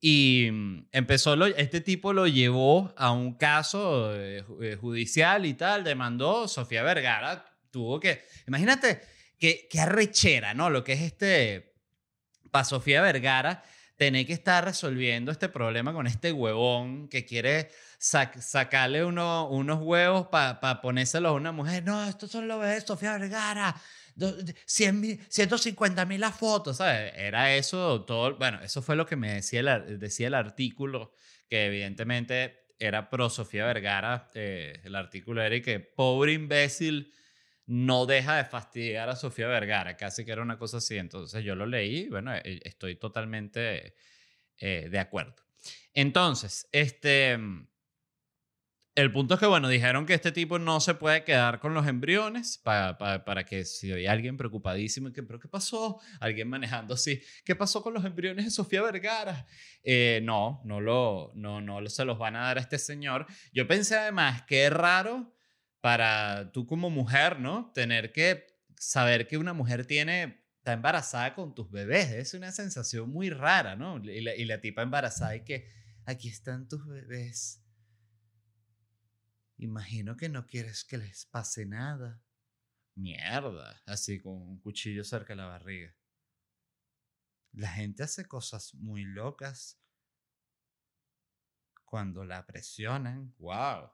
Y 0.00 0.48
mm, 0.50 0.86
empezó, 0.92 1.36
lo- 1.36 1.46
este 1.46 1.80
tipo 1.80 2.12
lo 2.12 2.26
llevó 2.26 2.94
a 2.96 3.12
un 3.12 3.34
caso 3.34 4.14
eh, 4.16 4.44
eh, 4.62 4.76
judicial 4.80 5.44
y 5.46 5.54
tal, 5.54 5.84
demandó 5.84 6.48
Sofía 6.48 6.82
Vergara, 6.82 7.44
tuvo 7.70 8.00
que, 8.00 8.22
imagínate 8.48 9.00
que, 9.38 9.68
que 9.70 9.80
arrechera, 9.80 10.54
¿no? 10.54 10.70
Lo 10.70 10.82
que 10.84 10.94
es 10.94 11.00
este, 11.02 11.74
para 12.50 12.64
Sofía 12.64 13.02
Vergara, 13.02 13.62
tener 13.96 14.26
que 14.26 14.32
estar 14.32 14.64
resolviendo 14.64 15.30
este 15.30 15.50
problema 15.50 15.92
con 15.92 16.06
este 16.06 16.32
huevón 16.32 17.08
que 17.08 17.26
quiere 17.26 17.70
sac- 18.00 18.40
sacarle 18.40 19.04
uno- 19.04 19.46
unos 19.50 19.80
huevos 19.82 20.28
para 20.28 20.80
ponérselos 20.80 21.28
a 21.30 21.34
una 21.34 21.52
mujer. 21.52 21.84
No, 21.84 22.02
estos 22.08 22.30
son 22.30 22.48
los 22.48 22.62
de 22.64 22.80
Sofía 22.80 23.18
Vergara. 23.18 23.76
Do- 24.20 24.36
de- 24.42 24.54
100 24.66 25.00
mil, 25.00 25.20
150 25.28 26.04
mil 26.06 26.20
las 26.20 26.36
fotos, 26.38 26.76
¿sabes? 26.76 27.12
Era 27.16 27.54
eso 27.56 28.04
todo. 28.04 28.36
Bueno, 28.36 28.60
eso 28.62 28.82
fue 28.82 28.94
lo 28.96 29.06
que 29.06 29.16
me 29.16 29.32
decía 29.34 29.60
el, 29.60 29.98
decía 29.98 30.28
el 30.28 30.34
artículo, 30.34 31.12
que 31.48 31.66
evidentemente 31.66 32.66
era 32.78 33.10
pro 33.10 33.28
Sofía 33.30 33.66
Vergara. 33.66 34.28
eh, 34.34 34.80
el 34.84 34.94
artículo 34.94 35.42
era 35.42 35.54
y 35.56 35.62
que 35.62 35.80
pobre 35.80 36.32
imbécil 36.34 37.12
no 37.66 38.06
deja 38.06 38.36
de 38.36 38.44
fastidiar 38.44 39.08
a 39.10 39.16
Sofía 39.16 39.46
Vergara, 39.48 39.96
casi 39.96 40.24
que 40.24 40.32
era 40.32 40.42
una 40.42 40.58
cosa 40.58 40.78
así. 40.78 40.96
Entonces 40.96 41.44
yo 41.44 41.54
lo 41.54 41.66
leí 41.66 42.08
bueno, 42.08 42.34
eh, 42.34 42.60
estoy 42.64 42.96
totalmente 42.96 43.94
eh, 44.58 44.88
de 44.90 44.98
acuerdo. 44.98 45.36
Entonces, 45.94 46.68
este, 46.72 47.38
El 49.00 49.12
punto 49.12 49.32
es 49.32 49.40
que, 49.40 49.46
bueno, 49.46 49.66
dijeron 49.68 50.04
que 50.04 50.12
este 50.12 50.30
tipo 50.30 50.58
no 50.58 50.78
se 50.78 50.92
puede 50.92 51.24
quedar 51.24 51.58
con 51.58 51.72
los 51.72 51.86
embriones 51.86 52.58
para, 52.58 52.98
para, 52.98 53.44
que 53.44 53.64
si 53.64 53.90
hay 53.90 54.06
alguien 54.06 54.36
preocupadísimo, 54.36 55.10
que, 55.10 55.22
¿pero 55.22 55.40
qué 55.40 55.48
pasó? 55.48 55.98
Alguien 56.20 56.50
manejando 56.50 56.92
así, 56.92 57.22
¿qué 57.46 57.56
pasó 57.56 57.82
con 57.82 57.94
los 57.94 58.04
embriones 58.04 58.44
de 58.44 58.50
Sofía 58.50 58.82
Vergara? 58.82 59.46
Eh, 59.82 60.20
no, 60.22 60.60
no, 60.66 60.82
lo, 60.82 61.32
no, 61.34 61.62
no 61.62 61.88
se 61.88 62.04
los 62.04 62.18
van 62.18 62.36
a 62.36 62.40
dar 62.40 62.58
a 62.58 62.60
este 62.60 62.78
señor. 62.78 63.26
Yo 63.54 63.66
pensé 63.66 63.96
además 63.96 64.42
que 64.42 64.68
raro 64.68 65.34
para 65.80 66.52
tú 66.52 66.66
como 66.66 66.90
mujer, 66.90 67.40
¿no? 67.40 67.72
Tener 67.74 68.12
que 68.12 68.48
saber 68.76 69.26
que 69.26 69.38
una 69.38 69.54
mujer 69.54 69.86
tiene, 69.86 70.44
está 70.58 70.74
embarazada 70.74 71.34
con 71.34 71.54
tus 71.54 71.70
bebés. 71.70 72.10
Es 72.10 72.34
una 72.34 72.52
sensación 72.52 73.08
muy 73.08 73.30
rara, 73.30 73.76
¿no? 73.76 73.96
Y 74.04 74.20
la, 74.20 74.36
y 74.36 74.44
la 74.44 74.60
tipa 74.60 74.82
embarazada 74.82 75.36
y 75.36 75.44
que 75.44 75.68
aquí 76.04 76.28
están 76.28 76.68
tus 76.68 76.86
bebés 76.86 77.60
Imagino 79.62 80.16
que 80.16 80.30
no 80.30 80.46
quieres 80.46 80.84
que 80.84 80.96
les 80.96 81.26
pase 81.26 81.66
nada. 81.66 82.22
Mierda, 82.94 83.82
así 83.84 84.18
con 84.18 84.32
un 84.32 84.58
cuchillo 84.58 85.04
cerca 85.04 85.34
de 85.34 85.36
la 85.36 85.48
barriga. 85.48 85.94
La 87.52 87.68
gente 87.68 88.02
hace 88.02 88.26
cosas 88.26 88.74
muy 88.74 89.04
locas 89.04 89.78
cuando 91.84 92.24
la 92.24 92.46
presionan. 92.46 93.34
¡Wow! 93.36 93.90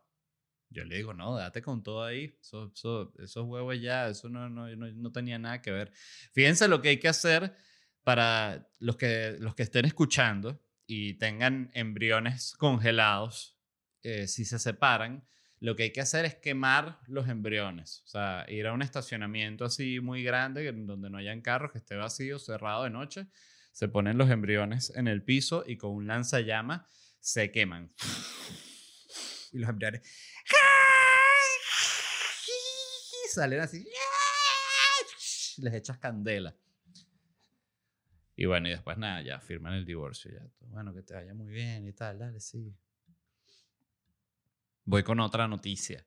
Yo 0.70 0.85
le 0.85 0.98
digo, 0.98 1.12
no, 1.14 1.35
date 1.35 1.62
con 1.62 1.83
todo 1.83 2.05
ahí. 2.05 2.38
Eso, 2.40 2.72
esos 3.18 3.44
huevos 3.44 3.81
ya, 3.81 4.09
eso 4.09 4.29
no, 4.29 4.48
no, 4.48 4.68
no, 4.68 5.12
tenía 5.12 5.38
nada 5.40 5.62
que 5.62 5.72
ver. 5.72 5.92
Fíjense 6.33 6.68
lo 6.68 6.81
que 6.81 6.90
hay 6.90 7.00
que 7.00 7.09
hacer 7.09 7.57
para 8.05 8.70
los 8.79 8.96
que, 8.96 9.37
los 9.40 9.57
que 9.57 9.64
estén 9.64 9.85
escuchando 9.85 10.64
y 10.87 11.14
tengan 11.14 11.72
embriones 11.74 12.55
congelados, 12.57 13.59
eh, 14.02 14.29
si 14.29 14.44
se 14.44 14.61
separan, 14.61 15.26
lo 15.60 15.74
que 15.74 15.84
hay 15.84 15.92
que 15.92 16.00
hacer 16.00 16.24
es 16.24 16.34
quemar 16.34 17.00
los 17.06 17.28
embriones. 17.28 18.02
O 18.04 18.08
sea, 18.08 18.44
ir 18.48 18.66
a 18.66 18.72
un 18.72 18.82
estacionamiento 18.82 19.64
así 19.64 20.00
muy 20.00 20.22
grande, 20.22 20.70
donde 20.72 21.10
no 21.10 21.18
hayan 21.18 21.40
carros, 21.40 21.72
que 21.72 21.78
esté 21.78 21.96
vacío, 21.96 22.38
cerrado 22.38 22.84
de 22.84 22.90
noche. 22.90 23.26
Se 23.72 23.88
ponen 23.88 24.18
los 24.18 24.30
embriones 24.30 24.92
en 24.96 25.08
el 25.08 25.22
piso 25.22 25.64
y 25.66 25.76
con 25.76 25.92
un 25.92 26.06
lanzallamas 26.06 26.82
se 27.20 27.50
queman. 27.50 27.92
Y 29.52 29.58
los 29.58 29.70
embriones 29.70 30.02
salen 33.32 33.60
así. 33.60 33.88
Les 35.58 35.72
echas 35.72 35.98
candela. 35.98 36.54
Y 38.34 38.44
bueno, 38.44 38.68
y 38.68 38.72
después 38.72 38.98
nada, 38.98 39.22
ya 39.22 39.40
firman 39.40 39.74
el 39.74 39.86
divorcio. 39.86 40.30
Ya. 40.30 40.46
Bueno, 40.60 40.92
que 40.92 41.02
te 41.02 41.14
vaya 41.14 41.32
muy 41.32 41.48
bien 41.48 41.86
y 41.86 41.92
tal, 41.92 42.18
dale, 42.18 42.40
sí. 42.40 42.76
Voy 44.87 45.03
con 45.03 45.20
otra 45.20 45.46
noticia. 45.49 46.07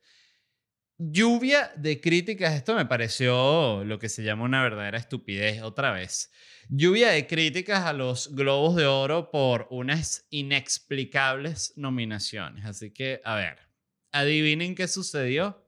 Lluvia 0.98 1.72
de 1.76 2.02
críticas. 2.02 2.56
Esto 2.56 2.76
me 2.76 2.86
pareció 2.86 3.84
lo 3.84 4.00
que 4.00 4.10
se 4.10 4.24
llama 4.24 4.46
una 4.46 4.63
verdadera 4.63 4.98
estupidez 4.98 5.62
otra 5.62 5.92
vez. 5.92 6.32
Lluvia 6.70 7.10
de 7.10 7.28
críticas 7.28 7.86
a 7.86 7.94
los 7.94 8.34
Globos 8.36 8.76
de 8.76 8.86
Oro 8.86 9.32
por 9.32 9.68
unas 9.70 10.26
inexplicables 10.30 11.74
nominaciones. 11.76 12.65
Así 12.65 12.92
que, 12.92 13.22
a 13.24 13.36
ver, 13.36 13.60
adivinen 14.12 14.76
qué 14.76 14.88
sucedió. 14.88 15.65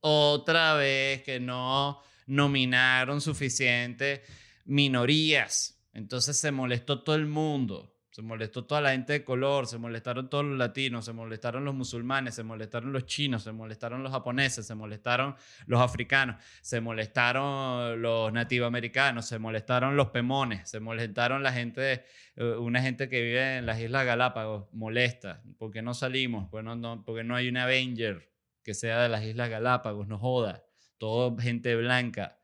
Otra 0.00 0.74
vez 0.74 1.22
que 1.22 1.40
no 1.40 2.02
nominaron 2.26 3.20
suficiente 3.20 4.22
minorías. 4.66 5.82
Entonces 5.92 6.38
se 6.38 6.50
molestó 6.50 7.02
todo 7.02 7.16
el 7.16 7.26
mundo. 7.26 7.91
Se 8.12 8.20
molestó 8.20 8.66
toda 8.66 8.82
la 8.82 8.90
gente 8.90 9.14
de 9.14 9.24
color, 9.24 9.66
se 9.66 9.78
molestaron 9.78 10.28
todos 10.28 10.44
los 10.44 10.58
latinos, 10.58 11.06
se 11.06 11.14
molestaron 11.14 11.64
los 11.64 11.74
musulmanes, 11.74 12.34
se 12.34 12.42
molestaron 12.42 12.92
los 12.92 13.06
chinos, 13.06 13.42
se 13.42 13.52
molestaron 13.52 14.02
los 14.02 14.12
japoneses, 14.12 14.66
se 14.66 14.74
molestaron 14.74 15.34
los 15.64 15.80
africanos, 15.80 16.36
se 16.60 16.82
molestaron 16.82 18.02
los 18.02 18.30
nativoamericanos, 18.30 19.24
se 19.24 19.38
molestaron 19.38 19.96
los 19.96 20.10
pemones, 20.10 20.68
se 20.68 20.78
molestaron 20.78 21.42
la 21.42 21.54
gente, 21.54 22.04
eh, 22.36 22.44
una 22.44 22.82
gente 22.82 23.08
que 23.08 23.22
vive 23.22 23.56
en 23.56 23.64
las 23.64 23.80
Islas 23.80 24.04
Galápagos, 24.04 24.66
molesta. 24.74 25.42
¿Por 25.56 25.70
qué 25.70 25.80
no 25.80 25.94
salimos? 25.94 26.48
Pues 26.50 26.62
no, 26.64 27.02
porque 27.06 27.24
no 27.24 27.34
hay 27.34 27.48
un 27.48 27.56
Avenger 27.56 28.30
que 28.62 28.74
sea 28.74 29.00
de 29.00 29.08
las 29.08 29.24
Islas 29.24 29.48
Galápagos, 29.48 30.06
no 30.06 30.18
joda. 30.18 30.66
Todo 30.98 31.34
gente 31.38 31.74
blanca. 31.76 32.41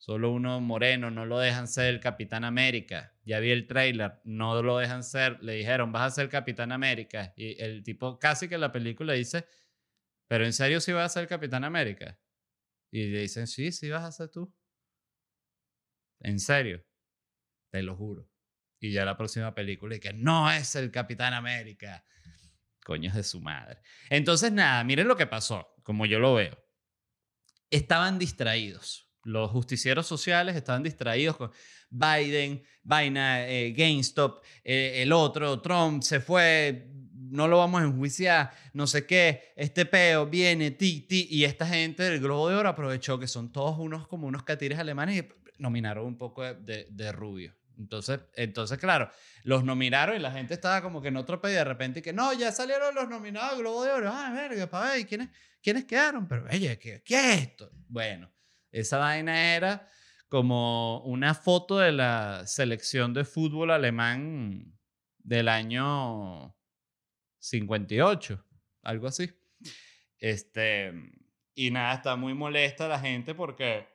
Solo 0.00 0.30
uno 0.32 0.62
moreno, 0.62 1.10
no 1.10 1.26
lo 1.26 1.38
dejan 1.38 1.68
ser 1.68 1.94
el 1.94 2.00
Capitán 2.00 2.42
América. 2.42 3.14
Ya 3.22 3.38
vi 3.38 3.50
el 3.50 3.66
trailer, 3.66 4.18
no 4.24 4.62
lo 4.62 4.78
dejan 4.78 5.04
ser. 5.04 5.38
Le 5.42 5.52
dijeron, 5.52 5.92
vas 5.92 6.10
a 6.10 6.14
ser 6.14 6.30
Capitán 6.30 6.72
América. 6.72 7.34
Y 7.36 7.60
el 7.62 7.82
tipo 7.82 8.18
casi 8.18 8.48
que 8.48 8.56
la 8.56 8.72
película 8.72 9.12
dice, 9.12 9.46
pero 10.26 10.46
en 10.46 10.54
serio 10.54 10.80
sí 10.80 10.92
vas 10.92 11.04
a 11.04 11.20
ser 11.20 11.28
Capitán 11.28 11.64
América. 11.64 12.18
Y 12.90 13.08
le 13.08 13.20
dicen, 13.20 13.46
sí, 13.46 13.72
sí 13.72 13.90
vas 13.90 14.04
a 14.04 14.10
ser 14.10 14.30
tú. 14.30 14.50
En 16.20 16.40
serio, 16.40 16.82
te 17.70 17.82
lo 17.82 17.94
juro. 17.94 18.26
Y 18.80 18.92
ya 18.92 19.04
la 19.04 19.18
próxima 19.18 19.54
película 19.54 19.96
y 19.96 20.00
que 20.00 20.14
no 20.14 20.50
es 20.50 20.76
el 20.76 20.90
Capitán 20.90 21.34
América. 21.34 22.06
Coños 22.82 23.14
de 23.14 23.22
su 23.22 23.42
madre. 23.42 23.82
Entonces, 24.08 24.50
nada, 24.50 24.82
miren 24.82 25.08
lo 25.08 25.16
que 25.18 25.26
pasó, 25.26 25.74
como 25.82 26.06
yo 26.06 26.18
lo 26.18 26.36
veo. 26.36 26.58
Estaban 27.68 28.18
distraídos 28.18 29.09
los 29.24 29.50
justicieros 29.50 30.06
sociales 30.06 30.56
estaban 30.56 30.82
distraídos 30.82 31.36
con 31.36 31.50
Biden, 31.90 32.62
vaina, 32.82 33.46
eh, 33.48 33.72
GameStop, 33.72 34.42
eh, 34.64 35.02
el 35.02 35.12
otro, 35.12 35.60
Trump 35.60 36.02
se 36.02 36.20
fue, 36.20 36.88
no 37.14 37.48
lo 37.48 37.58
vamos 37.58 37.82
a 37.82 37.84
enjuiciar, 37.84 38.50
no 38.72 38.86
sé 38.86 39.06
qué, 39.06 39.52
este 39.56 39.86
peo 39.86 40.26
viene, 40.26 40.70
ti, 40.70 41.06
y 41.08 41.44
esta 41.44 41.66
gente 41.66 42.04
del 42.04 42.20
Globo 42.20 42.48
de 42.48 42.56
Oro 42.56 42.68
aprovechó 42.68 43.18
que 43.18 43.26
son 43.26 43.52
todos 43.52 43.78
unos 43.78 44.06
como 44.06 44.26
unos 44.26 44.44
catires 44.44 44.78
alemanes 44.78 45.24
y 45.24 45.28
nominaron 45.58 46.06
un 46.06 46.16
poco 46.16 46.42
de, 46.42 46.86
de, 46.90 47.12
rubio. 47.12 47.54
Entonces, 47.78 48.20
entonces, 48.34 48.78
claro, 48.78 49.10
los 49.42 49.64
nominaron 49.64 50.16
y 50.16 50.18
la 50.18 50.30
gente 50.30 50.54
estaba 50.54 50.82
como 50.82 51.00
que 51.00 51.08
en 51.08 51.16
otro 51.16 51.40
pedo 51.40 51.52
y 51.52 51.56
de 51.56 51.64
repente 51.64 52.02
que 52.02 52.12
no, 52.12 52.32
ya 52.32 52.52
salieron 52.52 52.94
los 52.94 53.08
nominados 53.08 53.52
al 53.52 53.58
Globo 53.58 53.84
de 53.84 53.90
Oro. 53.90 54.10
Ah, 54.12 54.30
verga, 54.34 54.66
para 54.68 54.92
ver, 54.92 55.06
¿quiénes, 55.06 55.28
¿quiénes 55.62 55.86
quedaron? 55.86 56.28
Pero, 56.28 56.46
oye, 56.50 56.78
¿qué, 56.78 57.02
¿qué 57.02 57.14
es 57.16 57.40
esto? 57.42 57.70
Bueno, 57.88 58.30
esa 58.70 58.98
vaina 58.98 59.54
era 59.54 59.88
como 60.28 61.02
una 61.04 61.34
foto 61.34 61.78
de 61.78 61.92
la 61.92 62.46
selección 62.46 63.12
de 63.12 63.24
fútbol 63.24 63.70
alemán 63.70 64.78
del 65.18 65.48
año 65.48 66.56
58, 67.38 68.46
algo 68.82 69.08
así. 69.08 69.30
Este, 70.18 70.92
y 71.54 71.70
nada, 71.70 71.94
está 71.94 72.16
muy 72.16 72.34
molesta 72.34 72.86
la 72.86 73.00
gente 73.00 73.34
porque, 73.34 73.88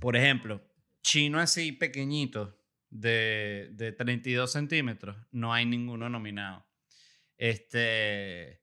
por 0.00 0.16
ejemplo, 0.16 0.60
chino 1.02 1.38
así 1.38 1.72
pequeñito, 1.72 2.60
de, 2.90 3.68
de 3.72 3.92
32 3.92 4.50
centímetros, 4.50 5.16
no 5.30 5.54
hay 5.54 5.64
ninguno 5.64 6.10
nominado. 6.10 6.66
Este, 7.38 8.62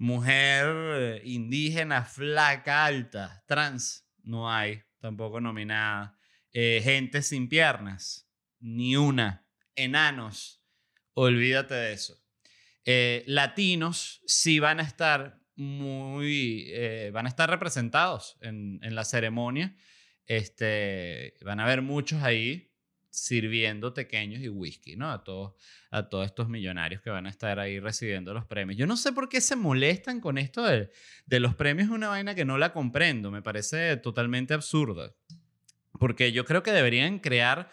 Mujer 0.00 0.66
eh, 0.68 1.22
indígena, 1.24 2.04
flaca, 2.04 2.84
alta, 2.84 3.42
trans, 3.48 4.08
no 4.22 4.48
hay, 4.48 4.80
tampoco 5.00 5.40
nominada. 5.40 6.16
Eh, 6.52 6.80
gente 6.84 7.20
sin 7.20 7.48
piernas, 7.48 8.30
ni 8.60 8.94
una. 8.94 9.44
Enanos, 9.74 10.62
olvídate 11.14 11.74
de 11.74 11.92
eso. 11.94 12.16
Eh, 12.84 13.24
latinos 13.26 14.22
sí 14.24 14.60
van 14.60 14.78
a 14.78 14.84
estar 14.84 15.40
muy, 15.56 16.72
van 17.12 17.26
a 17.26 17.28
estar 17.28 17.50
representados 17.50 18.38
en, 18.40 18.78
en 18.82 18.94
la 18.94 19.04
ceremonia. 19.04 19.76
Este, 20.26 21.34
van 21.44 21.58
a 21.58 21.64
haber 21.64 21.82
muchos 21.82 22.22
ahí, 22.22 22.67
sirviendo 23.18 23.92
pequeños 23.94 24.42
y 24.42 24.48
whisky, 24.48 24.96
¿no? 24.96 25.10
A 25.10 25.24
todos, 25.24 25.54
a 25.90 26.08
todos 26.08 26.26
estos 26.26 26.48
millonarios 26.48 27.02
que 27.02 27.10
van 27.10 27.26
a 27.26 27.30
estar 27.30 27.58
ahí 27.58 27.80
recibiendo 27.80 28.32
los 28.34 28.44
premios. 28.46 28.78
Yo 28.78 28.86
no 28.86 28.96
sé 28.96 29.12
por 29.12 29.28
qué 29.28 29.40
se 29.40 29.56
molestan 29.56 30.20
con 30.20 30.38
esto 30.38 30.64
de, 30.64 30.90
de 31.26 31.40
los 31.40 31.54
premios, 31.54 31.88
es 31.88 31.94
una 31.94 32.08
vaina 32.08 32.34
que 32.34 32.44
no 32.44 32.58
la 32.58 32.72
comprendo, 32.72 33.30
me 33.30 33.42
parece 33.42 33.96
totalmente 33.96 34.54
absurda. 34.54 35.14
Porque 35.98 36.32
yo 36.32 36.44
creo 36.44 36.62
que 36.62 36.72
deberían 36.72 37.18
crear 37.18 37.70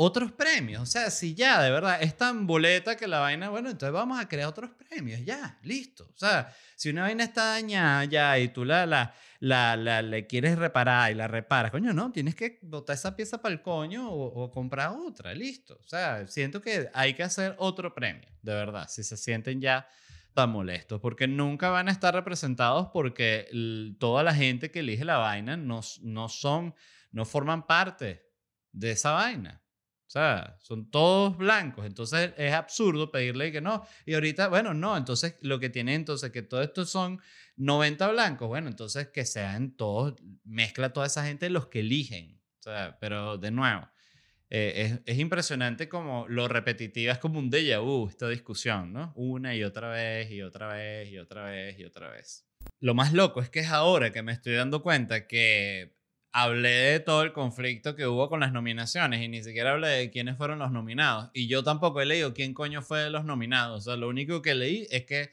otros 0.00 0.30
premios. 0.30 0.80
O 0.80 0.86
sea, 0.86 1.10
si 1.10 1.34
ya 1.34 1.60
de 1.60 1.72
verdad 1.72 2.00
es 2.00 2.16
tan 2.16 2.46
boleta 2.46 2.96
que 2.96 3.08
la 3.08 3.18
vaina, 3.18 3.48
bueno, 3.48 3.68
entonces 3.68 3.92
vamos 3.92 4.20
a 4.20 4.28
crear 4.28 4.48
otros 4.48 4.70
premios, 4.88 5.24
ya, 5.24 5.58
listo. 5.64 6.04
O 6.14 6.16
sea, 6.16 6.54
si 6.76 6.90
una 6.90 7.02
vaina 7.02 7.24
está 7.24 7.46
dañada 7.46 8.04
ya 8.04 8.38
y 8.38 8.46
tú 8.46 8.64
la, 8.64 8.86
la, 8.86 9.12
la, 9.40 9.76
la 9.76 10.00
le 10.00 10.28
quieres 10.28 10.56
reparar 10.56 11.10
y 11.10 11.16
la 11.16 11.26
reparas, 11.26 11.72
coño, 11.72 11.92
no, 11.92 12.12
tienes 12.12 12.36
que 12.36 12.60
botar 12.62 12.94
esa 12.94 13.16
pieza 13.16 13.42
para 13.42 13.52
el 13.52 13.60
coño 13.60 14.08
o, 14.08 14.44
o, 14.44 14.50
comprar 14.52 14.90
otra, 14.90 15.34
listo. 15.34 15.76
O 15.80 15.88
sea, 15.88 16.28
siento 16.28 16.62
que 16.62 16.88
hay 16.94 17.14
que 17.14 17.24
hacer 17.24 17.56
otro 17.58 17.92
premio, 17.92 18.28
de 18.40 18.54
verdad, 18.54 18.86
si 18.88 19.02
se 19.02 19.16
sienten 19.16 19.60
ya 19.60 19.88
tan 20.32 20.50
molestos, 20.50 21.00
porque 21.00 21.26
nunca 21.26 21.70
van 21.70 21.88
a 21.88 21.90
estar 21.90 22.14
representados 22.14 22.90
porque 22.92 23.48
toda 23.98 24.22
la 24.22 24.32
gente 24.32 24.70
que 24.70 24.78
elige 24.78 25.04
la 25.04 25.16
vaina 25.16 25.56
no, 25.56 25.80
no 26.02 26.28
son, 26.28 26.72
no 27.10 27.24
forman 27.24 27.66
parte 27.66 28.24
de 28.70 28.92
esa 28.92 29.10
vaina. 29.10 29.60
O 30.08 30.10
sea, 30.10 30.56
son 30.62 30.90
todos 30.90 31.36
blancos. 31.36 31.84
Entonces 31.84 32.32
es 32.38 32.54
absurdo 32.54 33.10
pedirle 33.10 33.52
que 33.52 33.60
no. 33.60 33.86
Y 34.06 34.14
ahorita, 34.14 34.48
bueno, 34.48 34.72
no. 34.72 34.96
Entonces 34.96 35.36
lo 35.42 35.60
que 35.60 35.68
tiene 35.68 35.94
entonces 35.94 36.32
que 36.32 36.40
todo 36.40 36.62
esto 36.62 36.86
son 36.86 37.20
90 37.56 38.08
blancos. 38.08 38.48
Bueno, 38.48 38.68
entonces 38.68 39.08
que 39.08 39.26
sean 39.26 39.76
todos, 39.76 40.14
mezcla 40.44 40.94
toda 40.94 41.06
esa 41.06 41.26
gente 41.26 41.50
los 41.50 41.66
que 41.66 41.80
eligen. 41.80 42.40
O 42.58 42.62
sea, 42.62 42.96
pero 42.98 43.36
de 43.36 43.50
nuevo, 43.50 43.86
eh, 44.48 45.00
es, 45.04 45.14
es, 45.14 45.18
impresionante 45.18 45.90
como 45.90 46.26
lo 46.26 46.48
repetitiva 46.48 47.12
es 47.12 47.18
como 47.18 47.38
un 47.38 47.50
déjà 47.50 47.78
vu 47.78 48.08
esta 48.08 48.30
discusión, 48.30 48.94
¿no? 48.94 49.12
Una 49.14 49.54
y 49.54 49.62
otra 49.62 49.90
vez 49.90 50.30
y 50.30 50.40
otra 50.40 50.68
vez 50.68 51.10
y 51.10 51.18
otra 51.18 51.44
vez 51.44 51.78
y 51.78 51.84
otra 51.84 52.08
vez. 52.08 52.46
Lo 52.80 52.94
más 52.94 53.12
loco 53.12 53.42
es 53.42 53.50
que 53.50 53.60
es 53.60 53.68
ahora 53.68 54.10
que 54.10 54.22
me 54.22 54.32
estoy 54.32 54.54
dando 54.54 54.82
cuenta 54.82 55.26
que 55.26 55.97
hablé 56.32 56.68
de 56.68 57.00
todo 57.00 57.22
el 57.22 57.32
conflicto 57.32 57.96
que 57.96 58.06
hubo 58.06 58.28
con 58.28 58.40
las 58.40 58.52
nominaciones 58.52 59.22
y 59.22 59.28
ni 59.28 59.42
siquiera 59.42 59.72
hablé 59.72 59.88
de 59.88 60.10
quiénes 60.10 60.36
fueron 60.36 60.58
los 60.58 60.70
nominados. 60.70 61.30
Y 61.32 61.48
yo 61.48 61.62
tampoco 61.62 62.00
he 62.00 62.06
leído 62.06 62.34
quién 62.34 62.54
coño 62.54 62.82
fue 62.82 63.00
de 63.00 63.10
los 63.10 63.24
nominados. 63.24 63.78
O 63.78 63.90
sea, 63.90 63.96
lo 63.96 64.08
único 64.08 64.42
que 64.42 64.54
leí 64.54 64.86
es 64.90 65.04
que 65.04 65.30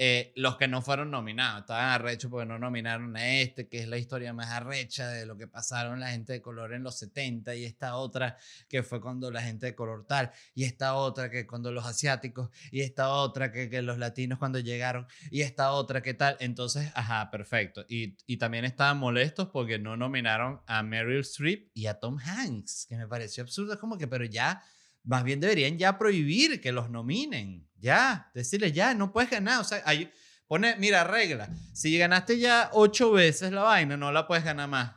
eh, 0.00 0.32
los 0.36 0.56
que 0.56 0.68
no 0.68 0.80
fueron 0.80 1.10
nominados. 1.10 1.62
Estaban 1.62 1.90
arrechos 1.90 2.30
porque 2.30 2.46
no 2.46 2.56
nominaron 2.56 3.16
a 3.16 3.40
este, 3.40 3.68
que 3.68 3.80
es 3.80 3.88
la 3.88 3.98
historia 3.98 4.32
más 4.32 4.48
arrecha 4.50 5.08
de 5.08 5.26
lo 5.26 5.36
que 5.36 5.48
pasaron 5.48 5.98
la 5.98 6.12
gente 6.12 6.34
de 6.34 6.40
color 6.40 6.72
en 6.72 6.84
los 6.84 6.96
70, 6.98 7.56
y 7.56 7.64
esta 7.64 7.96
otra 7.96 8.36
que 8.68 8.84
fue 8.84 9.00
cuando 9.00 9.32
la 9.32 9.42
gente 9.42 9.66
de 9.66 9.74
color 9.74 10.06
tal, 10.06 10.30
y 10.54 10.62
esta 10.62 10.94
otra 10.94 11.30
que 11.30 11.48
cuando 11.48 11.72
los 11.72 11.84
asiáticos, 11.84 12.50
y 12.70 12.82
esta 12.82 13.08
otra 13.08 13.50
que, 13.50 13.68
que 13.68 13.82
los 13.82 13.98
latinos 13.98 14.38
cuando 14.38 14.60
llegaron, 14.60 15.08
y 15.32 15.42
esta 15.42 15.72
otra 15.72 16.00
que 16.00 16.14
tal. 16.14 16.36
Entonces, 16.38 16.92
ajá, 16.94 17.28
perfecto. 17.32 17.84
Y, 17.88 18.16
y 18.28 18.36
también 18.36 18.64
estaban 18.64 18.98
molestos 18.98 19.48
porque 19.48 19.80
no 19.80 19.96
nominaron 19.96 20.60
a 20.68 20.84
Meryl 20.84 21.22
Streep 21.22 21.72
y 21.74 21.86
a 21.86 21.98
Tom 21.98 22.18
Hanks, 22.24 22.86
que 22.88 22.96
me 22.96 23.08
pareció 23.08 23.42
absurdo. 23.42 23.72
Es 23.72 23.80
como 23.80 23.98
que, 23.98 24.06
pero 24.06 24.24
ya 24.24 24.62
más 25.08 25.24
bien 25.24 25.40
deberían 25.40 25.78
ya 25.78 25.96
prohibir 25.96 26.60
que 26.60 26.70
los 26.70 26.90
nominen. 26.90 27.66
Ya, 27.80 28.30
decirle 28.34 28.72
ya, 28.72 28.92
no 28.92 29.10
puedes 29.10 29.30
ganar. 29.30 29.60
O 29.60 29.64
sea, 29.64 29.80
hay, 29.86 30.12
pone, 30.46 30.76
mira, 30.76 31.02
regla. 31.04 31.48
Si 31.72 31.96
ganaste 31.96 32.38
ya 32.38 32.68
ocho 32.74 33.12
veces 33.12 33.50
la 33.50 33.62
vaina, 33.62 33.96
no 33.96 34.12
la 34.12 34.26
puedes 34.26 34.44
ganar 34.44 34.68
más. 34.68 34.92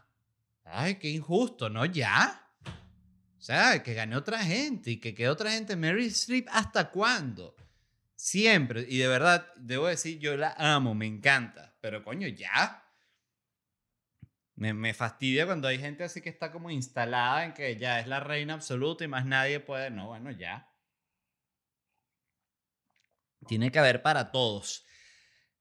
Ay, 0.66 0.96
qué 0.96 1.10
injusto, 1.10 1.70
¿no? 1.70 1.86
Ya. 1.86 2.46
O 2.66 3.42
sea, 3.42 3.82
que 3.82 3.94
gane 3.94 4.18
otra 4.18 4.40
gente 4.40 4.92
y 4.92 4.98
que 4.98 5.16
quede 5.16 5.30
otra 5.30 5.52
gente. 5.52 5.78
Mary 5.78 6.08
Streep, 6.08 6.48
¿hasta 6.52 6.90
cuándo? 6.90 7.56
Siempre. 8.14 8.86
Y 8.90 8.98
de 8.98 9.08
verdad, 9.08 9.48
debo 9.56 9.88
decir, 9.88 10.20
yo 10.20 10.36
la 10.36 10.54
amo, 10.58 10.94
me 10.94 11.06
encanta. 11.06 11.74
Pero 11.80 12.04
coño, 12.04 12.28
ya. 12.28 12.81
Me, 14.62 14.76
me, 14.76 14.94
fastidia 14.94 15.48
cuando 15.48 15.68
hay 15.68 15.80
gente 15.80 16.04
así 16.04 16.22
que 16.22 16.30
está 16.30 16.52
como 16.52 16.70
instalada 16.70 17.46
en 17.46 17.54
que 17.56 17.78
ya 17.78 18.00
es 18.00 18.06
la 18.06 18.20
reina 18.20 18.54
absoluta 18.54 19.04
y 19.04 19.08
más 19.08 19.26
nadie 19.26 19.60
puede. 19.60 19.90
No, 19.90 20.10
bueno, 20.10 20.30
ya. 20.30 20.72
Tiene 23.48 23.72
que 23.72 23.80
haber 23.80 24.04
para 24.04 24.30
todos. 24.30 24.86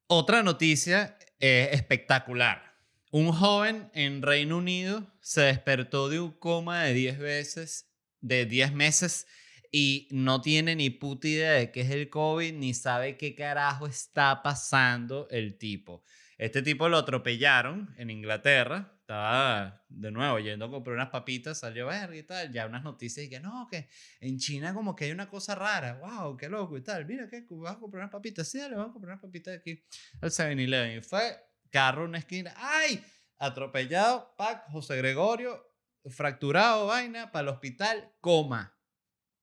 Otra 0.07 0.43
noticia 0.43 1.17
eh, 1.39 1.71
espectacular. 1.73 2.77
Un 3.11 3.33
joven 3.33 3.91
en 3.95 4.21
Reino 4.21 4.59
Unido 4.59 5.11
se 5.23 5.41
despertó 5.41 6.11
de 6.11 6.21
un 6.21 6.33
coma 6.33 6.83
de 6.83 6.93
10 6.93 7.19
veces, 7.21 7.91
de 8.21 8.45
10 8.45 8.75
meses, 8.75 9.27
y 9.73 10.09
no 10.11 10.43
tiene 10.43 10.77
ni 10.77 10.91
puta 10.91 11.27
idea 11.27 11.53
de 11.53 11.73
qué 11.73 11.81
es 11.81 11.91
el 11.91 12.11
COVID, 12.11 12.53
ni 12.53 12.75
sabe 12.75 13.17
qué 13.17 13.35
carajo 13.35 13.87
está 13.87 14.43
pasando 14.43 15.27
el 15.31 15.57
tipo. 15.57 16.05
Este 16.41 16.63
tipo 16.63 16.89
lo 16.89 16.97
atropellaron 16.97 17.95
en 17.99 18.09
Inglaterra. 18.09 18.95
Estaba 19.01 19.85
de 19.91 20.11
nuevo 20.11 20.39
yendo 20.39 20.65
a 20.65 20.71
comprar 20.71 20.97
unas 20.97 21.11
papitas, 21.11 21.59
salió 21.59 21.89
verga 21.89 22.17
y 22.17 22.23
tal. 22.23 22.51
Ya 22.51 22.65
unas 22.65 22.83
noticias 22.83 23.27
y 23.27 23.29
que 23.29 23.41
no, 23.41 23.69
que 23.71 23.91
en 24.21 24.39
China 24.39 24.73
como 24.73 24.97
que 24.97 25.05
hay 25.05 25.11
una 25.11 25.29
cosa 25.29 25.55
rara. 25.55 26.01
¡Wow! 26.01 26.39
¡Qué 26.39 26.49
loco 26.49 26.79
y 26.79 26.83
tal! 26.83 27.05
Mira, 27.05 27.29
que 27.29 27.45
vas 27.51 27.77
a 27.77 27.79
comprar 27.79 28.05
unas 28.05 28.11
papitas. 28.11 28.49
Sí, 28.49 28.57
le 28.57 28.75
voy 28.75 28.87
a 28.87 28.91
comprar 28.91 29.13
unas 29.13 29.21
papitas 29.21 29.59
aquí 29.59 29.85
al 30.23 30.31
7-Eleven. 30.31 30.97
Y 30.97 31.03
fue 31.03 31.37
carro 31.69 32.07
una 32.07 32.17
esquina. 32.17 32.55
¡Ay! 32.57 33.05
Atropellado, 33.37 34.35
pac, 34.39 34.67
José 34.71 34.97
Gregorio, 34.97 35.63
fracturado, 36.07 36.87
vaina, 36.87 37.31
para 37.33 37.43
el 37.43 37.49
hospital, 37.51 38.15
coma. 38.23 38.75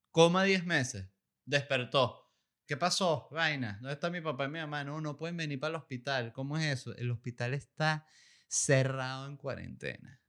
Coma 0.09 0.45
10 0.45 0.65
meses. 0.65 1.07
Despertó. 1.45 2.26
¿Qué 2.67 2.75
pasó? 2.75 3.29
Vaina, 3.31 3.77
¿dónde 3.79 3.93
está 3.93 4.09
mi 4.09 4.19
papá 4.19 4.45
y 4.45 4.49
mi 4.49 4.59
mamá? 4.59 4.83
No, 4.83 4.99
no 4.99 5.15
pueden 5.15 5.37
venir 5.37 5.57
para 5.57 5.69
el 5.69 5.75
hospital. 5.77 6.33
¿Cómo 6.33 6.57
es 6.57 6.65
eso? 6.65 6.93
El 6.97 7.09
hospital 7.11 7.53
está 7.53 8.05
cerrado 8.45 9.25
en 9.25 9.37
cuarentena. 9.37 10.19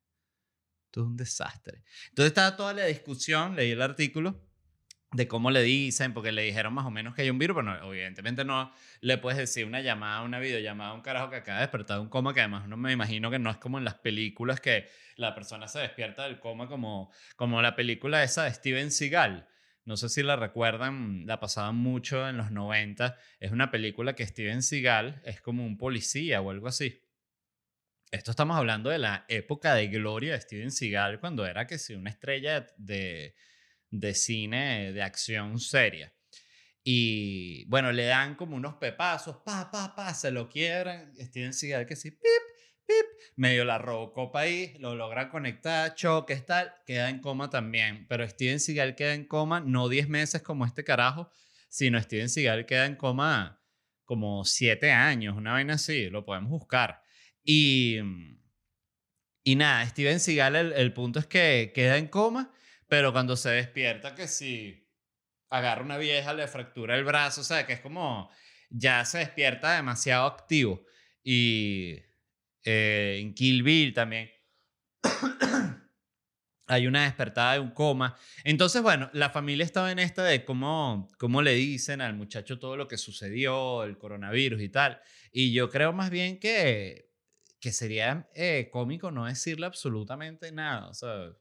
Todo 0.92 1.06
un 1.06 1.16
desastre. 1.16 1.82
Entonces 2.10 2.30
estaba 2.30 2.56
toda 2.56 2.72
la 2.74 2.84
discusión, 2.84 3.56
leí 3.56 3.72
el 3.72 3.82
artículo 3.82 4.40
de 5.10 5.26
cómo 5.26 5.50
le 5.50 5.62
dicen, 5.62 6.14
porque 6.14 6.30
le 6.30 6.42
dijeron 6.42 6.74
más 6.74 6.86
o 6.86 6.90
menos 6.90 7.14
que 7.16 7.22
hay 7.22 7.30
un 7.30 7.38
virus, 7.38 7.56
pero 7.56 7.64
no, 7.64 7.92
evidentemente 7.92 8.44
no 8.44 8.72
le 9.00 9.18
puedes 9.18 9.38
decir 9.38 9.66
una 9.66 9.80
llamada, 9.80 10.22
una 10.22 10.38
videollamada 10.38 10.90
a 10.90 10.94
un 10.94 11.00
carajo 11.00 11.30
que 11.30 11.36
acaba 11.36 11.58
de 11.58 11.62
despertar 11.62 11.96
de 11.96 12.02
un 12.02 12.08
coma, 12.08 12.34
que 12.34 12.40
además 12.40 12.68
no 12.68 12.76
me 12.76 12.92
imagino 12.92 13.30
que 13.32 13.40
no 13.40 13.50
es 13.50 13.56
como 13.56 13.78
en 13.78 13.84
las 13.84 13.94
películas 13.94 14.60
que 14.60 14.88
la 15.16 15.34
persona 15.34 15.66
se 15.66 15.80
despierta 15.80 16.24
del 16.24 16.38
coma 16.38 16.68
como, 16.68 17.10
como 17.34 17.60
la 17.62 17.74
película 17.74 18.22
esa 18.22 18.44
de 18.44 18.52
Steven 18.52 18.92
Seagal 18.92 19.48
no 19.88 19.96
sé 19.96 20.10
si 20.10 20.22
la 20.22 20.36
recuerdan, 20.36 21.24
la 21.24 21.40
pasaban 21.40 21.76
mucho 21.76 22.28
en 22.28 22.36
los 22.36 22.50
90. 22.50 23.16
Es 23.40 23.52
una 23.52 23.70
película 23.70 24.14
que 24.14 24.26
Steven 24.26 24.62
Seagal 24.62 25.22
es 25.24 25.40
como 25.40 25.64
un 25.64 25.78
policía 25.78 26.42
o 26.42 26.50
algo 26.50 26.68
así. 26.68 27.02
Esto 28.10 28.30
estamos 28.30 28.58
hablando 28.58 28.90
de 28.90 28.98
la 28.98 29.24
época 29.28 29.74
de 29.74 29.88
gloria 29.88 30.34
de 30.34 30.42
Steven 30.42 30.72
Seagal 30.72 31.20
cuando 31.20 31.46
era 31.46 31.66
que 31.66 31.78
sí, 31.78 31.94
una 31.94 32.10
estrella 32.10 32.66
de, 32.76 33.34
de 33.88 34.12
cine 34.12 34.92
de 34.92 35.02
acción 35.02 35.58
seria. 35.58 36.12
Y 36.84 37.64
bueno, 37.64 37.90
le 37.90 38.04
dan 38.04 38.34
como 38.34 38.56
unos 38.56 38.74
pepazos, 38.74 39.38
pa, 39.38 39.70
pa, 39.70 39.96
pa, 39.96 40.12
se 40.12 40.30
lo 40.30 40.50
quiebran. 40.50 41.14
Steven 41.18 41.54
Seagal 41.54 41.86
que 41.86 41.96
sí, 41.96 42.10
pip, 42.10 42.20
pip, 42.88 43.06
medio 43.36 43.64
la 43.64 43.78
Robocopa 43.78 44.40
ahí, 44.40 44.74
lo 44.78 44.94
logran 44.94 45.28
conectar, 45.28 45.94
choques, 45.94 46.44
tal, 46.46 46.72
queda 46.86 47.10
en 47.10 47.20
coma 47.20 47.50
también. 47.50 48.06
Pero 48.08 48.26
Steven 48.28 48.58
Seagal 48.58 48.96
queda 48.96 49.14
en 49.14 49.26
coma 49.26 49.60
no 49.60 49.88
10 49.88 50.08
meses 50.08 50.42
como 50.42 50.64
este 50.64 50.82
carajo, 50.82 51.30
sino 51.68 52.00
Steven 52.00 52.28
Seagal 52.28 52.66
queda 52.66 52.86
en 52.86 52.96
coma 52.96 53.62
como 54.04 54.44
7 54.44 54.90
años, 54.90 55.36
una 55.36 55.52
vaina 55.52 55.74
así, 55.74 56.08
lo 56.08 56.24
podemos 56.24 56.50
buscar. 56.50 57.02
Y, 57.44 57.98
y 59.44 59.56
nada, 59.56 59.86
Steven 59.86 60.18
Seagal, 60.18 60.56
el, 60.56 60.72
el 60.72 60.92
punto 60.94 61.18
es 61.18 61.26
que 61.26 61.72
queda 61.74 61.98
en 61.98 62.08
coma, 62.08 62.50
pero 62.88 63.12
cuando 63.12 63.36
se 63.36 63.50
despierta, 63.50 64.14
que 64.14 64.26
si 64.26 64.88
agarra 65.50 65.82
una 65.82 65.98
vieja, 65.98 66.32
le 66.32 66.48
fractura 66.48 66.96
el 66.96 67.04
brazo, 67.04 67.42
o 67.42 67.44
sea, 67.44 67.66
que 67.66 67.74
es 67.74 67.80
como 67.80 68.30
ya 68.70 69.04
se 69.04 69.18
despierta 69.18 69.76
demasiado 69.76 70.26
activo. 70.26 70.84
Y 71.22 72.07
eh, 72.64 73.18
en 73.20 73.34
Kill 73.34 73.62
Bill 73.62 73.92
también. 73.92 74.30
Hay 76.66 76.86
una 76.86 77.04
despertada 77.04 77.54
de 77.54 77.60
un 77.60 77.70
coma. 77.70 78.16
Entonces, 78.44 78.82
bueno, 78.82 79.08
la 79.14 79.30
familia 79.30 79.64
estaba 79.64 79.90
en 79.90 79.98
esta 79.98 80.22
de 80.24 80.44
cómo, 80.44 81.08
cómo 81.18 81.40
le 81.40 81.54
dicen 81.54 82.02
al 82.02 82.14
muchacho 82.14 82.58
todo 82.58 82.76
lo 82.76 82.88
que 82.88 82.98
sucedió, 82.98 83.84
el 83.84 83.96
coronavirus 83.96 84.60
y 84.60 84.68
tal. 84.68 85.00
Y 85.32 85.52
yo 85.52 85.70
creo 85.70 85.94
más 85.94 86.10
bien 86.10 86.38
que, 86.38 87.10
que 87.58 87.72
sería 87.72 88.28
eh, 88.34 88.68
cómico 88.70 89.10
no 89.10 89.24
decirle 89.24 89.64
absolutamente 89.64 90.52
nada. 90.52 90.88
O 90.88 90.94
sea, 90.94 91.32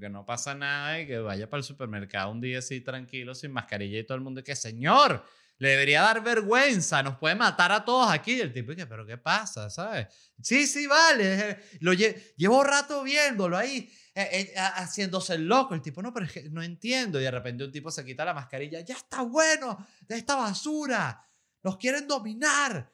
que 0.00 0.08
no 0.08 0.24
pasa 0.24 0.54
nada 0.54 1.00
y 1.00 1.06
que 1.06 1.18
vaya 1.18 1.48
para 1.48 1.58
el 1.58 1.64
supermercado 1.64 2.30
un 2.30 2.40
día 2.40 2.58
así 2.58 2.80
tranquilo, 2.80 3.34
sin 3.34 3.52
mascarilla 3.52 3.98
y 3.98 4.04
todo 4.04 4.16
el 4.16 4.24
mundo 4.24 4.42
que, 4.42 4.56
señor, 4.56 5.24
le 5.58 5.68
debería 5.68 6.02
dar 6.02 6.22
vergüenza, 6.22 7.02
nos 7.02 7.16
puede 7.18 7.34
matar 7.34 7.70
a 7.72 7.84
todos 7.84 8.10
aquí. 8.10 8.40
el 8.40 8.52
tipo 8.52 8.72
dice, 8.72 8.86
pero 8.86 9.06
¿qué 9.06 9.18
pasa? 9.18 9.70
¿Sabes? 9.70 10.08
Sí, 10.42 10.66
sí, 10.66 10.86
vale. 10.86 11.60
Lo 11.80 11.92
llevo 11.92 12.64
rato 12.64 13.02
viéndolo 13.02 13.56
ahí, 13.56 13.90
eh, 14.14 14.28
eh, 14.32 14.54
haciéndose 14.56 15.34
el 15.34 15.46
loco. 15.46 15.74
El 15.74 15.82
tipo, 15.82 16.02
no, 16.02 16.12
pero 16.12 16.26
es 16.26 16.32
que 16.32 16.50
no 16.50 16.62
entiendo. 16.62 17.20
Y 17.20 17.24
de 17.24 17.30
repente 17.30 17.64
un 17.64 17.72
tipo 17.72 17.90
se 17.90 18.04
quita 18.04 18.24
la 18.24 18.34
mascarilla. 18.34 18.80
Ya 18.80 18.96
está 18.96 19.22
bueno 19.22 19.86
de 20.02 20.16
esta 20.16 20.34
basura. 20.34 21.24
Nos 21.62 21.76
quieren 21.76 22.08
dominar. 22.08 22.92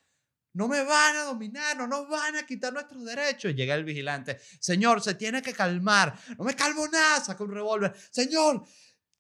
No 0.53 0.67
me 0.67 0.83
van 0.83 1.17
a 1.17 1.23
dominar, 1.23 1.77
no 1.77 1.87
nos 1.87 2.09
van 2.09 2.35
a 2.37 2.45
quitar 2.45 2.73
nuestros 2.73 3.05
derechos. 3.05 3.55
Llega 3.55 3.75
el 3.75 3.85
vigilante. 3.85 4.39
Señor, 4.59 5.01
se 5.01 5.15
tiene 5.15 5.43
que 5.43 5.53
calmar. 5.53 6.19
No 6.37 6.45
me 6.45 6.55
calmo 6.57 6.87
nada. 6.89 7.21
Saca 7.21 7.45
un 7.45 7.53
revólver. 7.53 7.95
Señor, 8.11 8.65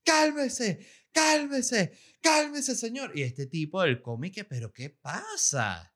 cálmese, 0.04 0.86
cálmese 1.12 1.92
cálmese, 2.20 2.74
señor. 2.74 3.12
Y 3.16 3.22
este 3.22 3.46
tipo 3.46 3.82
del 3.82 4.02
cómic, 4.02 4.46
pero 4.48 4.72
¿qué 4.72 4.90
pasa? 4.90 5.94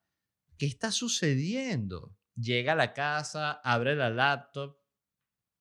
¿Qué 0.58 0.66
está 0.66 0.90
sucediendo? 0.90 2.16
Llega 2.34 2.72
a 2.72 2.76
la 2.76 2.92
casa, 2.92 3.52
abre 3.52 3.94
la 3.94 4.10
laptop, 4.10 4.76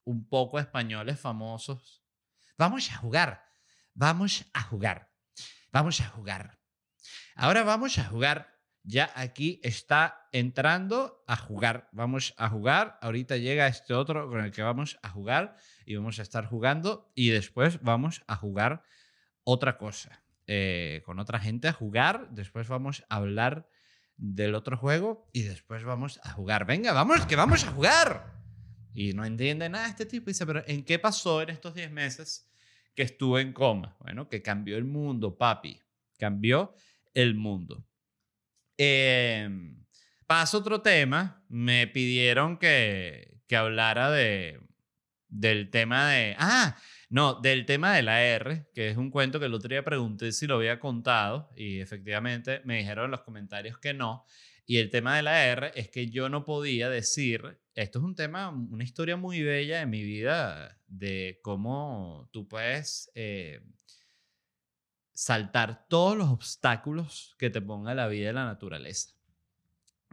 un 0.06 0.28
poco 0.28 0.60
españoles 0.60 1.20
famosos. 1.20 2.04
Vamos 2.58 2.92
a 2.92 2.98
jugar, 2.98 3.44
vamos 3.94 4.46
a 4.54 4.62
jugar, 4.62 5.12
vamos 5.72 6.02
a 6.02 6.08
jugar. 6.10 6.60
Ahora 7.36 7.64
vamos 7.64 7.98
a 7.98 8.06
jugar 8.06 8.54
ya 8.86 9.10
aquí 9.16 9.62
está 9.64 10.28
entrando 10.34 11.24
a 11.26 11.38
jugar. 11.38 11.88
Vamos 11.94 12.34
a 12.38 12.50
jugar. 12.50 12.98
Ahorita 13.02 13.38
llega 13.38 13.68
este 13.68 13.94
otro 13.94 14.28
con 14.30 14.44
el 14.44 14.52
que 14.52 14.62
vamos 14.62 15.00
a 15.02 15.10
jugar 15.10 15.56
y 15.86 15.96
vamos 15.96 16.20
a 16.20 16.22
estar 16.22 16.46
jugando 16.48 17.10
y 17.16 17.30
después 17.30 17.82
vamos 17.82 18.24
a 18.28 18.36
jugar 18.36 18.84
otra 19.44 19.78
cosa. 19.78 20.24
eh, 20.48 21.02
con 21.06 21.20
otra 21.20 21.40
gente 21.40 21.68
a 21.68 21.74
jugar. 21.74 22.30
Después 22.32 22.68
vamos 22.68 23.04
a 23.10 23.16
hablar 23.16 23.68
del 24.18 24.56
otro 24.56 24.78
juego 24.78 25.30
y 25.34 25.44
después 25.44 25.84
vamos 25.84 26.20
a 26.24 26.32
jugar. 26.32 26.66
Venga, 26.66 26.92
vamos, 26.94 27.26
que 27.26 27.36
vamos 27.36 27.64
a 27.64 27.72
jugar. 27.72 28.34
Y 28.94 29.14
no 29.14 29.26
entiende 29.26 29.70
nada 29.70 29.88
este 29.88 30.06
tipo. 30.06 30.28
Dice, 30.28 30.46
pero 30.46 30.64
¿en 30.68 30.84
qué 30.84 31.00
pasó 31.00 31.42
en 31.42 31.50
estos 31.50 31.74
10 31.74 31.92
meses 31.92 32.50
que 32.96 33.04
estuve 33.04 33.42
en 33.42 33.54
coma? 33.54 33.96
Bueno, 34.00 34.28
que 34.30 34.42
cambió 34.42 34.78
el 34.78 34.86
mundo, 34.86 35.38
papi. 35.38 35.80
Cambió 36.18 36.76
el 37.14 37.36
mundo. 37.36 37.86
Eh, 38.78 39.50
paso 40.28 40.60
otro 40.60 40.82
tema. 40.82 41.44
Me 41.50 41.88
pidieron 41.88 42.58
que, 42.58 43.40
que 43.48 43.56
hablara 43.56 44.12
de, 44.12 44.60
del 45.28 45.70
tema 45.70 46.10
de... 46.10 46.36
Ah, 46.38 46.78
no, 47.14 47.36
del 47.36 47.68
tema 47.68 47.94
de 47.94 48.02
la 48.02 48.24
R, 48.24 48.66
que 48.74 48.90
es 48.90 48.98
un 48.98 49.12
cuento 49.12 49.40
que 49.40 49.46
el 49.46 49.54
otro 49.54 49.70
día 49.70 49.84
pregunté 49.84 50.32
si 50.32 50.48
lo 50.48 50.56
había 50.56 50.80
contado 50.80 51.52
y 51.56 51.80
efectivamente 51.80 52.62
me 52.66 52.80
dijeron 52.80 53.06
en 53.06 53.12
los 53.12 53.22
comentarios 53.22 53.78
que 53.78 53.94
no. 53.94 54.26
Y 54.66 54.78
el 54.78 54.90
tema 54.90 55.16
de 55.18 55.22
la 55.22 55.46
R 55.46 55.74
es 55.76 55.90
que 55.90 56.10
yo 56.10 56.28
no 56.30 56.44
podía 56.44 56.90
decir, 56.90 57.60
esto 57.76 58.00
es 58.00 58.04
un 58.04 58.16
tema, 58.16 58.50
una 58.50 58.84
historia 58.84 59.16
muy 59.16 59.44
bella 59.44 59.78
de 59.78 59.86
mi 59.86 60.02
vida, 60.02 60.82
de 60.88 61.40
cómo 61.44 62.30
tú 62.34 62.48
puedes 62.48 63.12
eh, 63.14 63.62
saltar 65.14 65.86
todos 65.88 66.18
los 66.18 66.30
obstáculos 66.30 67.36
que 67.38 67.52
te 67.52 67.62
ponga 67.62 67.94
la 67.94 68.08
vida 68.08 68.32
y 68.32 68.34
la 68.34 68.46
naturaleza. 68.46 69.14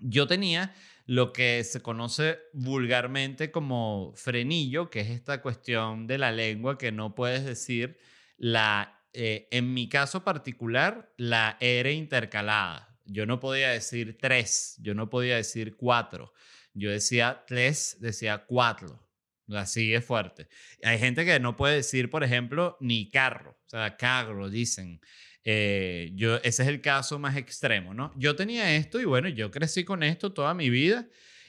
Yo 0.01 0.27
tenía 0.27 0.75
lo 1.07 1.33
que 1.33 1.65
se 1.65 1.83
conoce 1.83 2.39
vulgarmente 2.53 3.51
como 3.51 4.13
frenillo, 4.15 4.91
que 4.91 5.01
es 5.01 5.11
esta 5.11 5.43
cuestión 5.43 6.07
de 6.07 6.19
la 6.19 6.33
lengua 6.33 6.79
que 6.79 6.93
no 6.93 7.15
puedes 7.15 7.45
decir 7.45 7.99
la, 8.37 9.03
eh, 9.13 9.49
en 9.51 9.75
mi 9.75 9.89
caso 9.89 10.23
particular, 10.23 11.13
la 11.17 11.57
R 11.61 11.93
intercalada. 11.93 12.97
Yo 13.05 13.27
no 13.27 13.41
podía 13.41 13.71
decir 13.71 14.19
tres, 14.21 14.77
yo 14.81 14.95
no 14.95 15.11
podía 15.11 15.37
decir 15.37 15.77
cuatro. 15.77 16.33
Yo 16.75 16.91
decía 16.91 17.45
tres, 17.47 17.97
decía 18.01 18.45
cuatro. 18.47 19.05
Así 19.53 19.93
es 19.93 20.05
fuerte. 20.05 20.49
Hay 20.85 20.99
gente 20.99 21.25
que 21.25 21.41
no 21.41 21.57
puede 21.57 21.77
decir, 21.77 22.09
por 22.09 22.23
ejemplo, 22.23 22.77
ni 22.81 23.11
carro. 23.11 23.59
O 23.67 23.69
sea, 23.69 23.97
carro, 23.97 24.49
dicen. 24.49 25.01
Eh, 25.45 26.11
yo, 26.15 26.37
ese 26.39 26.63
es 26.63 26.69
el 26.69 26.81
caso 26.83 27.19
más 27.19 27.37
extremo, 27.37 27.95
¿no? 27.95 28.13
Yo 28.17 28.37
tenía 28.37 28.77
esto 28.77 29.01
y 29.01 29.05
bueno, 29.07 29.29
yo 29.29 29.51
crecí 29.51 29.85
con 29.85 30.03
esto 30.03 30.33
toda 30.33 30.55
mi 30.55 30.69
vida 30.71 31.09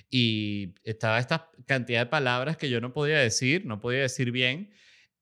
y 0.10 0.74
estaba 0.84 1.20
esta 1.20 1.52
cantidad 1.66 2.02
de 2.02 2.06
palabras 2.08 2.58
que 2.58 2.70
yo 2.70 2.82
no 2.82 2.94
podía 2.94 3.20
decir, 3.20 3.66
no 3.66 3.80
podía 3.82 4.02
decir 4.02 4.32
bien. 4.32 4.72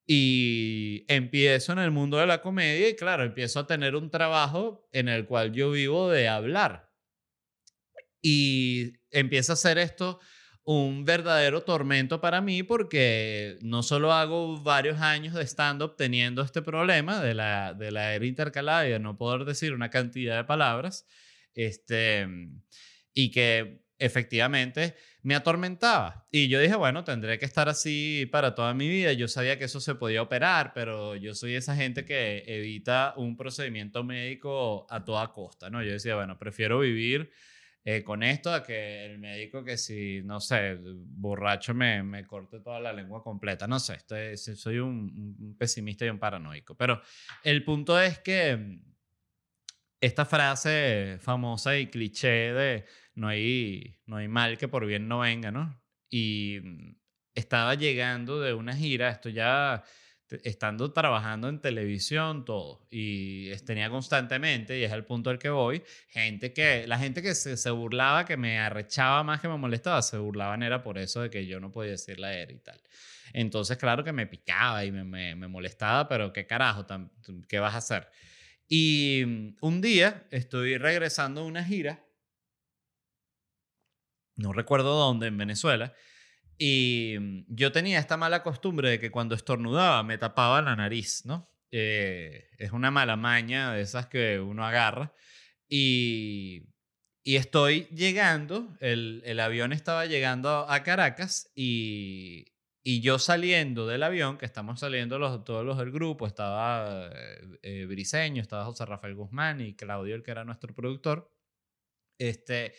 Y 0.08 1.06
empiezo 1.08 1.72
en 1.74 1.80
el 1.80 1.92
mundo 1.92 2.18
de 2.18 2.26
la 2.28 2.42
comedia 2.42 2.90
y 2.90 2.96
claro, 2.96 3.24
empiezo 3.24 3.60
a 3.60 3.68
tener 3.68 3.96
un 3.96 4.10
trabajo 4.12 4.88
en 4.92 5.08
el 5.08 5.26
cual 5.28 5.54
yo 5.54 5.72
vivo 5.72 6.10
de 6.10 6.28
hablar. 6.28 6.90
Y 8.22 8.94
empiezo 9.12 9.54
a 9.54 9.56
hacer 9.56 9.78
esto 9.78 10.20
un 10.72 11.04
verdadero 11.04 11.64
tormento 11.64 12.22
para 12.22 12.42
mí 12.42 12.62
porque 12.62 13.58
no 13.64 13.82
solo 13.82 14.14
hago 14.14 14.62
varios 14.62 15.00
años 15.00 15.34
de 15.34 15.42
stand-up 15.42 15.96
teniendo 15.98 16.44
este 16.44 16.62
problema 16.62 17.24
de 17.24 17.34
la, 17.34 17.74
de 17.74 17.90
la 17.90 18.14
era 18.14 18.24
intercalada 18.24 18.88
y 18.88 18.92
de 18.92 19.00
no 19.00 19.18
poder 19.18 19.46
decir 19.46 19.74
una 19.74 19.90
cantidad 19.90 20.38
de 20.38 20.44
palabras, 20.44 21.08
este, 21.56 22.28
y 23.16 23.32
que 23.32 23.82
efectivamente 23.98 24.96
me 25.24 25.34
atormentaba. 25.34 26.28
Y 26.30 26.50
yo 26.50 26.60
dije, 26.60 26.76
bueno, 26.76 27.04
tendré 27.04 27.40
que 27.40 27.46
estar 27.46 27.68
así 27.68 28.28
para 28.32 28.54
toda 28.54 28.76
mi 28.76 28.88
vida. 28.88 29.12
Yo 29.14 29.28
sabía 29.28 29.58
que 29.58 29.66
eso 29.66 29.80
se 29.80 29.96
podía 29.96 30.22
operar, 30.22 30.74
pero 30.76 31.16
yo 31.16 31.34
soy 31.34 31.56
esa 31.56 31.76
gente 31.76 32.06
que 32.06 32.44
evita 32.46 33.16
un 33.18 33.36
procedimiento 33.36 34.04
médico 34.04 34.86
a 34.92 35.04
toda 35.04 35.34
costa, 35.34 35.72
¿no? 35.72 35.82
Yo 35.82 35.94
decía, 35.94 36.14
bueno, 36.14 36.38
prefiero 36.38 36.78
vivir 36.78 37.32
eh, 37.92 38.04
con 38.04 38.22
esto 38.22 38.54
a 38.54 38.62
que 38.62 39.04
el 39.04 39.18
médico 39.18 39.64
que 39.64 39.76
si, 39.76 40.22
no 40.24 40.40
sé, 40.40 40.78
borracho 40.80 41.74
me, 41.74 42.04
me 42.04 42.24
corte 42.24 42.60
toda 42.60 42.80
la 42.80 42.94
lengua 42.94 43.24
completa. 43.24 43.66
No 43.66 43.80
sé, 43.80 43.96
estoy, 43.96 44.38
soy 44.38 44.78
un, 44.78 45.36
un 45.40 45.58
pesimista 45.58 46.06
y 46.06 46.10
un 46.10 46.20
paranoico. 46.20 46.78
Pero 46.78 47.02
el 47.44 47.64
punto 47.64 48.00
es 48.00 48.20
que 48.20 48.80
esta 50.00 50.26
frase 50.26 51.18
famosa 51.20 51.80
y 51.80 51.88
cliché 51.88 52.54
de 52.54 52.86
no 53.16 53.28
hay, 53.28 53.98
no 54.06 54.18
hay 54.18 54.28
mal 54.28 54.60
que 54.60 54.68
por 54.68 54.86
bien 54.86 55.08
no 55.08 55.22
venga, 55.22 55.50
¿no? 55.50 55.82
Y 56.12 56.60
estaba 57.34 57.74
llegando 57.74 58.40
de 58.40 58.54
una 58.54 58.76
gira, 58.76 59.10
esto 59.10 59.30
ya 59.30 59.84
estando 60.44 60.92
trabajando 60.92 61.50
en 61.50 61.60
televisión, 61.60 62.46
todo, 62.46 62.88
y 62.92 63.56
tenía 63.66 63.90
constantemente, 63.90 64.78
y 64.80 64.84
es 64.84 64.92
el 64.92 65.06
punto 65.06 65.30
al 65.30 65.40
que 65.40 65.50
voy, 65.50 65.84
gente 66.10 66.54
que, 66.54 66.86
la 66.88 66.98
gente 67.00 67.22
que 67.22 67.36
se, 67.36 67.58
se, 67.58 67.72
burlaba, 67.72 68.26
que 68.26 68.38
me 68.38 68.60
arrechaba 68.60 69.24
más 69.24 69.42
que 69.42 69.48
me 69.48 69.58
molestaba, 69.58 70.02
se 70.02 70.18
burlaban 70.18 70.64
era 70.64 70.84
por 70.84 70.98
eso 70.98 71.22
de 71.22 71.30
que 71.30 71.46
yo 71.46 71.60
no 71.60 71.72
podía 71.72 71.92
decir 71.92 72.20
la 72.20 72.34
era 72.34 72.52
y 72.52 72.60
tal. 72.60 72.82
Entonces, 73.34 73.78
claro 73.78 74.04
que 74.04 74.12
me 74.12 74.28
picaba 74.28 74.86
y 74.86 74.92
me, 74.92 75.04
me, 75.04 75.36
me 75.36 75.48
molestaba, 75.48 76.08
pero 76.08 76.34
qué 76.34 76.46
carajo, 76.46 76.86
¿qué 77.48 77.60
vas 77.60 77.76
a 77.76 77.78
hacer? 77.78 78.08
Y 78.68 79.56
un 79.62 79.82
día 79.82 80.28
estoy 80.32 80.78
regresando 80.78 81.42
a 81.42 81.46
una 81.46 81.64
gira, 81.64 82.06
no 84.36 84.54
recuerdo 84.54 84.96
dónde, 84.96 85.28
en 85.28 85.38
Venezuela, 85.38 85.94
y 86.62 87.46
yo 87.48 87.72
tenía 87.72 88.00
esta 88.00 88.18
mala 88.18 88.44
costumbre 88.44 88.90
de 88.90 89.00
que 89.00 89.12
cuando 89.12 89.34
estornudaba 89.34 90.04
me 90.04 90.18
tapaba 90.18 90.62
la 90.62 90.76
nariz, 90.76 91.26
¿no? 91.26 91.50
Eh, 91.72 92.50
es 92.58 92.74
una 92.74 92.92
mala 92.92 93.16
maña 93.16 93.72
de 93.74 93.82
esas 93.82 94.08
que 94.08 94.42
uno 94.42 94.66
agarra. 94.66 95.14
Y, 95.70 96.66
estoy 97.24 97.86
llegando, 97.92 98.76
el, 98.82 99.22
el, 99.24 99.40
avión 99.40 99.72
estaba 99.72 100.06
llegando 100.08 100.68
a 100.68 100.84
Caracas 100.84 101.52
y, 101.56 102.48
y, 102.84 103.02
yo 103.02 103.20
saliendo 103.20 103.88
del 103.88 104.04
avión, 104.04 104.38
que 104.38 104.46
estamos 104.46 104.82
saliendo 104.82 105.44
todos 105.44 105.64
los 105.64 105.78
del 105.78 105.92
grupo, 105.92 106.28
estaba 106.28 107.10
eh, 107.62 107.86
Briseño, 107.88 108.42
estaba 108.42 108.66
José 108.66 108.86
Rafael 108.86 109.16
Guzmán 109.16 109.62
y 109.62 109.76
Claudio, 109.76 110.16
el 110.16 110.24
que 110.24 110.32
era 110.32 110.44
nuestro 110.44 110.74
productor. 110.76 111.32
Este, 112.18 112.74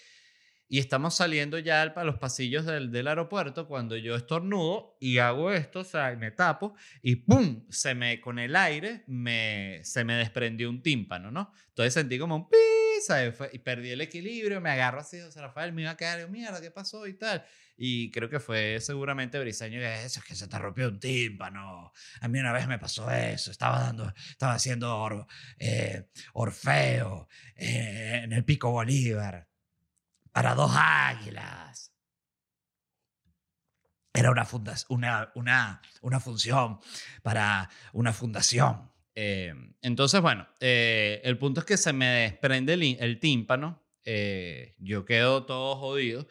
y 0.73 0.79
estamos 0.79 1.17
saliendo 1.17 1.59
ya 1.59 1.93
para 1.93 2.05
los 2.05 2.19
pasillos 2.19 2.65
del, 2.65 2.93
del, 2.93 3.09
aeropuerto 3.09 3.67
cuando 3.67 3.97
yo 3.97 4.15
estornudo 4.15 4.97
y 5.01 5.19
hago 5.19 5.51
esto, 5.51 5.81
o 5.81 5.85
sea, 5.85 6.15
me 6.15 6.31
tapo 6.31 6.77
y 7.03 7.17
¡pum! 7.17 7.67
Se 7.71 7.97
me, 7.97 8.21
con 8.21 8.39
el 8.39 8.55
aire, 8.55 9.03
me, 9.09 9.81
se 9.83 10.05
me 10.05 10.15
desprendió 10.15 10.71
un 10.71 10.81
tímpano, 10.81 11.33
¿no? 11.33 11.53
Entonces 11.71 11.93
sentí 11.93 12.21
como 12.21 12.37
un 12.37 12.49
pi, 12.49 12.57
¿sabes? 13.05 13.35
y 13.53 13.59
perdí 13.59 13.91
el 13.91 14.01
equilibrio, 14.01 14.61
me 14.61 14.71
agarro 14.71 15.01
así, 15.01 15.21
José 15.21 15.41
Rafael, 15.41 15.73
me 15.73 15.83
iba 15.83 15.91
a 15.91 15.97
quedar, 15.97 16.31
mierda, 16.31 16.61
¿qué 16.61 16.71
pasó? 16.71 17.05
Y 17.09 17.15
tal. 17.15 17.45
Y 17.77 18.13
creo 18.13 18.29
que 18.31 18.39
fue 18.39 18.79
seguramente 18.81 19.41
Briseño 19.41 19.81
que 19.81 20.05
eso 20.05 20.21
es 20.21 20.25
que 20.25 20.37
se 20.37 20.47
te 20.47 20.57
rompió 20.57 20.87
un 20.87 21.01
tímpano. 21.01 21.93
A 22.21 22.29
mí 22.29 22.39
una 22.39 22.53
vez 22.53 22.69
me 22.69 22.79
pasó 22.79 23.11
eso, 23.11 23.51
estaba 23.51 23.81
dando, 23.81 24.13
estaba 24.31 24.53
haciendo 24.55 25.27
eh, 25.59 26.07
Orfeo 26.35 27.29
eh, 27.57 28.21
en 28.23 28.33
el 28.33 28.45
Pico 28.45 28.71
Bolívar 28.71 29.50
para 30.33 30.55
dos 30.55 30.73
águilas. 30.75 31.93
Era 34.12 34.31
una, 34.31 34.45
funda 34.45 34.75
una, 34.88 35.31
una, 35.35 35.83
una 36.03 36.21
función 36.21 36.81
para 37.23 37.71
una 37.93 38.12
fundación. 38.12 38.90
Eh, 39.14 39.53
entonces, 39.83 40.21
bueno, 40.21 40.49
eh, 40.61 41.21
el 41.25 41.38
punto 41.38 41.61
es 41.61 41.66
que 41.66 41.77
se 41.77 41.93
me 41.93 42.07
desprende 42.07 42.75
el, 42.75 43.21
tímpano, 43.21 43.83
eh, 44.05 44.75
yo 44.79 45.05
quedo 45.05 45.45
todo 45.47 45.77
jodido, 45.77 46.27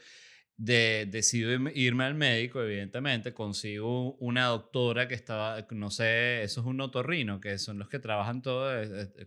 de, 0.57 1.07
decido 1.09 1.51
irme 1.73 2.03
al 2.03 2.15
médico, 2.15 2.62
evidentemente, 2.62 3.33
consigo 3.33 4.15
una 4.15 4.47
doctora 4.47 5.07
que 5.07 5.15
estaba, 5.15 5.65
no 5.71 5.89
sé, 5.91 6.43
eso 6.43 6.62
es 6.62 6.67
un 6.67 6.81
otorrino, 6.81 7.39
que 7.39 7.57
son 7.59 7.79
los 7.79 7.89
que 7.89 7.99
trabajan 7.99 8.41
todo 8.41 8.69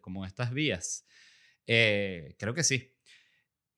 como 0.00 0.26
estas 0.26 0.52
vías. 0.52 1.06
creo 1.66 2.54
que 2.54 2.64
sí, 2.64 2.91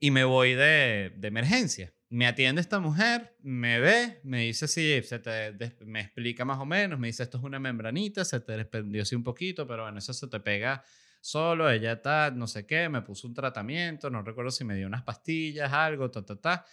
y 0.05 0.11
me 0.11 0.25
voy 0.25 0.53
de, 0.53 1.15
de, 1.17 1.29
emergencia. 1.29 1.95
Me 2.11 2.27
atiende 2.27 2.61
esta 2.61 2.79
mujer, 2.79 3.39
me 3.41 3.81
ve, 3.81 4.21
me 4.23 4.43
dice 4.43 4.69
si 4.69 5.03
se 5.03 5.19
te, 5.19 5.57
me 5.87 6.03
explica 6.03 6.45
más 6.45 6.59
o 6.59 6.67
menos, 6.67 6.99
me 6.99 7.07
dice 7.07 7.23
esto 7.23 7.39
es 7.39 7.45
una 7.45 7.59
membranita, 7.59 8.23
se 8.23 8.39
te 8.41 8.55
desprendió 8.55 9.01
así 9.01 9.15
un 9.15 9.25
poquito, 9.25 9.67
pero 9.67 9.85
bueno, 9.85 9.97
eso 9.97 10.13
se 10.13 10.29
te 10.29 10.41
pega 10.41 10.85
solo, 11.23 11.71
ella 11.71 11.93
está, 11.93 12.31
no 12.31 12.47
sé 12.47 12.67
qué, 12.67 12.91
me 12.91 13.01
puso 13.01 13.27
un 13.27 13.33
tratamiento, 13.33 14.11
no 14.11 14.21
recuerdo 14.21 14.51
si 14.51 14.63
me 14.63 14.77
dio 14.77 14.87
unas 14.87 15.05
pastillas, 15.05 15.73
algo, 15.73 16.11
ta, 16.11 16.23
ta, 16.23 16.39
ta. 16.39 16.67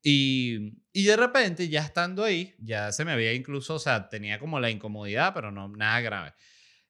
Y, 0.00 0.78
y 0.92 1.06
de 1.06 1.16
repente, 1.16 1.68
ya 1.68 1.80
estando 1.80 2.22
ahí, 2.22 2.54
ya 2.60 2.92
se 2.92 3.04
me 3.04 3.10
había 3.10 3.32
incluso, 3.32 3.74
o 3.74 3.78
sea, 3.80 4.08
tenía 4.08 4.38
como 4.38 4.60
la 4.60 4.70
incomodidad, 4.70 5.34
pero 5.34 5.50
no 5.50 5.66
nada 5.66 6.00
grave. 6.02 6.34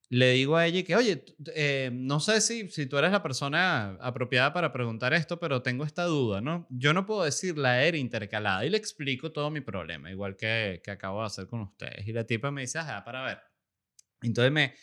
Le 0.09 0.31
digo 0.33 0.57
a 0.57 0.67
ella 0.67 0.85
que, 0.85 0.95
oye, 0.97 1.25
eh, 1.55 1.91
no 1.93 2.21
sé 2.21 2.41
si, 2.41 2.69
si 2.71 2.87
tú 2.87 2.97
eres 2.99 3.11
la 3.13 3.23
persona 3.23 3.97
apropiada 4.01 4.53
para 4.53 4.73
preguntar 4.73 5.13
esto, 5.15 5.41
pero 5.41 5.63
tengo 5.63 5.85
esta 5.85 6.05
duda, 6.05 6.41
¿no? 6.41 6.67
Yo 6.71 6.93
no 6.93 7.07
puedo 7.07 7.25
decir 7.25 7.59
la 7.59 7.83
era 7.83 7.97
intercalada 7.97 8.65
y 8.65 8.71
le 8.71 8.77
explico 8.79 9.33
todo 9.33 9.51
mi 9.51 9.61
problema, 9.63 10.11
igual 10.11 10.37
que, 10.37 10.81
que 10.85 10.91
acabo 10.93 11.21
de 11.21 11.27
hacer 11.27 11.47
con 11.49 11.61
ustedes. 11.63 12.07
Y 12.07 12.13
la 12.13 12.25
tipa 12.25 12.51
me 12.53 12.63
dice, 12.63 12.79
ajá, 12.79 13.05
para 13.05 13.25
ver. 13.25 13.39
Entonces 14.23 14.53
me, 14.53 14.75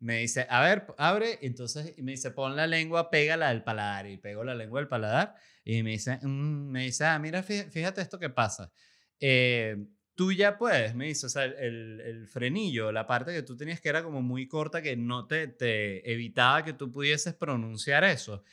me 0.00 0.18
dice, 0.20 0.46
a 0.50 0.62
ver, 0.62 0.86
abre, 0.98 1.38
entonces 1.42 1.94
me 1.98 2.12
dice, 2.12 2.30
pon 2.32 2.56
la 2.56 2.66
lengua, 2.66 3.10
pégala 3.10 3.48
al 3.48 3.64
paladar. 3.64 4.06
Y 4.08 4.18
pego 4.18 4.44
la 4.44 4.54
lengua 4.54 4.80
al 4.80 4.88
paladar 4.88 5.34
y 5.64 5.82
me 5.82 5.90
dice, 5.92 6.18
"Mm", 6.22 6.70
me 6.70 6.84
dice, 6.84 7.04
ah, 7.06 7.18
mira, 7.18 7.42
fí- 7.44 7.70
fíjate 7.70 8.00
esto 8.02 8.18
que 8.18 8.30
pasa. 8.30 8.72
Eh, 9.20 9.76
tú 10.14 10.32
ya 10.32 10.58
puedes, 10.58 10.94
me 10.94 11.06
dice, 11.06 11.26
o 11.26 11.28
sea, 11.28 11.44
el, 11.44 12.00
el 12.00 12.26
frenillo, 12.28 12.92
la 12.92 13.06
parte 13.06 13.32
que 13.32 13.42
tú 13.42 13.56
tenías 13.56 13.80
que 13.80 13.88
era 13.88 14.02
como 14.04 14.22
muy 14.22 14.46
corta, 14.48 14.82
que 14.82 14.96
no 14.96 15.26
te, 15.26 15.48
te 15.48 16.10
evitaba 16.12 16.64
que 16.64 16.72
tú 16.74 16.92
pudieses 16.92 17.34
pronunciar 17.34 18.04
eso. 18.04 18.44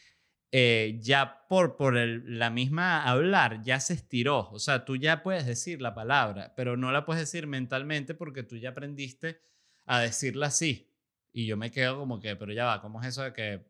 eh, 0.51 0.97
ya 1.01 1.45
por, 1.49 1.75
por 1.77 1.97
el- 1.97 2.39
la 2.39 2.49
misma 2.49 3.03
hablar, 3.03 3.61
ya 3.63 3.79
se 3.79 3.93
estiró. 3.93 4.49
O 4.51 4.59
sea, 4.59 4.85
tú 4.85 4.95
ya 4.97 5.21
puedes 5.23 5.45
decir 5.45 5.81
la 5.81 5.93
palabra, 5.95 6.53
pero 6.55 6.77
no 6.77 6.91
la 6.91 7.05
puedes 7.05 7.21
decir 7.21 7.47
mentalmente 7.47 8.15
porque 8.15 8.43
tú 8.43 8.57
ya 8.57 8.69
aprendiste 8.69 9.41
a 9.85 9.99
decirla 10.01 10.47
así. 10.47 10.91
Y 11.31 11.45
yo 11.47 11.57
me 11.57 11.71
quedo 11.71 11.97
como 11.99 12.19
que, 12.19 12.35
pero 12.35 12.53
ya 12.53 12.65
va, 12.65 12.81
¿cómo 12.81 13.01
es 13.01 13.07
eso 13.09 13.23
de 13.23 13.33
que 13.33 13.65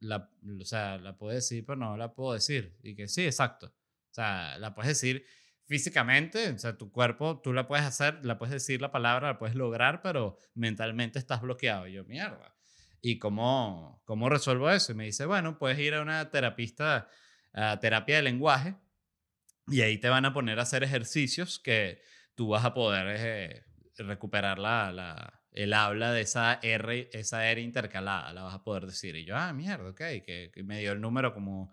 la, 0.00 0.30
o 0.60 0.64
sea, 0.64 0.98
la 0.98 1.16
puedo 1.16 1.34
decir, 1.34 1.64
pero 1.66 1.76
no 1.76 1.96
la 1.96 2.14
puedo 2.14 2.32
decir? 2.34 2.78
Y 2.82 2.94
que 2.94 3.08
sí, 3.08 3.24
exacto. 3.26 3.66
O 3.68 4.14
sea, 4.14 4.58
la 4.58 4.74
puedes 4.74 4.88
decir 4.88 5.24
físicamente, 5.72 6.50
o 6.50 6.58
sea, 6.58 6.76
tu 6.76 6.92
cuerpo, 6.92 7.40
tú 7.42 7.54
la 7.54 7.66
puedes 7.66 7.86
hacer, 7.86 8.22
la 8.26 8.36
puedes 8.36 8.52
decir 8.52 8.82
la 8.82 8.90
palabra, 8.92 9.28
la 9.28 9.38
puedes 9.38 9.56
lograr, 9.56 10.02
pero 10.02 10.36
mentalmente 10.54 11.18
estás 11.18 11.40
bloqueado. 11.40 11.86
Y 11.86 11.94
yo, 11.94 12.04
mierda. 12.04 12.54
¿Y 13.00 13.18
cómo, 13.18 14.02
cómo 14.04 14.28
resuelvo 14.28 14.68
eso? 14.70 14.92
Y 14.92 14.94
me 14.96 15.06
dice, 15.06 15.24
bueno, 15.24 15.58
puedes 15.58 15.78
ir 15.78 15.94
a 15.94 16.02
una 16.02 16.28
terapista, 16.30 17.08
a 17.54 17.80
terapia 17.80 18.16
de 18.16 18.22
lenguaje, 18.22 18.76
y 19.66 19.80
ahí 19.80 19.96
te 19.96 20.10
van 20.10 20.26
a 20.26 20.34
poner 20.34 20.58
a 20.58 20.62
hacer 20.62 20.82
ejercicios 20.84 21.58
que 21.58 22.02
tú 22.34 22.48
vas 22.48 22.66
a 22.66 22.74
poder 22.74 23.06
eh, 23.18 23.64
recuperar 23.96 24.58
la, 24.58 24.92
la- 24.92 25.40
el 25.52 25.72
habla 25.72 26.12
de 26.12 26.20
esa 26.22 26.58
R, 26.62 27.08
esa 27.14 27.46
R 27.50 27.62
intercalada, 27.62 28.32
la 28.34 28.42
vas 28.42 28.54
a 28.54 28.62
poder 28.62 28.84
decir. 28.86 29.16
Y 29.16 29.24
yo, 29.24 29.36
ah, 29.36 29.54
mierda, 29.54 29.88
ok, 29.88 29.96
que, 30.26 30.50
que 30.52 30.62
me 30.64 30.80
dio 30.80 30.92
el 30.92 31.00
número 31.00 31.32
como, 31.32 31.70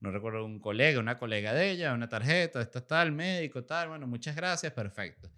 no 0.00 0.10
recuerdo, 0.10 0.44
un 0.44 0.60
colega, 0.60 1.00
una 1.00 1.18
colega 1.18 1.52
de 1.54 1.70
ella, 1.70 1.92
una 1.92 2.08
tarjeta, 2.08 2.60
esta 2.60 2.86
tal, 2.86 3.12
médico, 3.12 3.64
tal, 3.64 3.88
bueno, 3.88 4.06
muchas 4.06 4.36
gracias, 4.36 4.72
perfecto. 4.72 5.30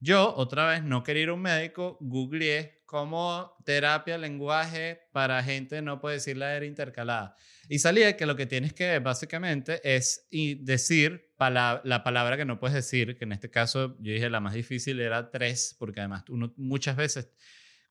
Yo, 0.00 0.34
otra 0.36 0.68
vez, 0.68 0.82
no 0.84 1.02
quería 1.02 1.24
ir 1.24 1.28
a 1.30 1.34
un 1.34 1.42
médico, 1.42 1.98
googleé 2.00 2.78
como 2.86 3.54
terapia 3.64 4.16
lenguaje 4.16 5.02
para 5.12 5.42
gente 5.42 5.82
no 5.82 6.00
puede 6.00 6.14
decir 6.16 6.36
la 6.36 6.54
R 6.56 6.64
intercalada. 6.66 7.36
Y 7.68 7.80
salía 7.80 8.16
que 8.16 8.24
lo 8.24 8.34
que 8.34 8.46
tienes 8.46 8.72
que 8.72 8.98
básicamente 9.00 9.80
es 9.84 10.26
decir 10.30 11.34
la 11.38 12.02
palabra 12.02 12.36
que 12.36 12.46
no 12.46 12.58
puedes 12.58 12.74
decir, 12.74 13.18
que 13.18 13.24
en 13.24 13.32
este 13.32 13.50
caso 13.50 13.96
yo 14.00 14.12
dije 14.12 14.30
la 14.30 14.40
más 14.40 14.54
difícil 14.54 15.00
era 15.00 15.30
tres, 15.30 15.76
porque 15.78 16.00
además 16.00 16.24
uno 16.30 16.54
muchas 16.56 16.96
veces 16.96 17.30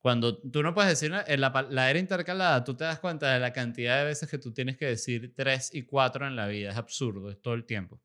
cuando 0.00 0.38
tú 0.38 0.62
no 0.62 0.74
puedes 0.74 0.90
decir 0.90 1.10
la, 1.10 1.24
la, 1.26 1.66
la 1.70 1.90
era 1.90 1.98
intercalada, 1.98 2.62
tú 2.62 2.76
te 2.76 2.84
das 2.84 3.00
cuenta 3.00 3.32
de 3.32 3.40
la 3.40 3.52
cantidad 3.52 3.98
de 3.98 4.04
veces 4.04 4.28
que 4.30 4.38
tú 4.38 4.52
tienes 4.52 4.76
que 4.76 4.86
decir 4.86 5.34
tres 5.34 5.70
y 5.74 5.82
cuatro 5.82 6.26
en 6.26 6.36
la 6.36 6.46
vida. 6.46 6.70
Es 6.70 6.76
absurdo, 6.76 7.30
es 7.30 7.40
todo 7.40 7.54
el 7.54 7.64
tiempo. 7.64 8.00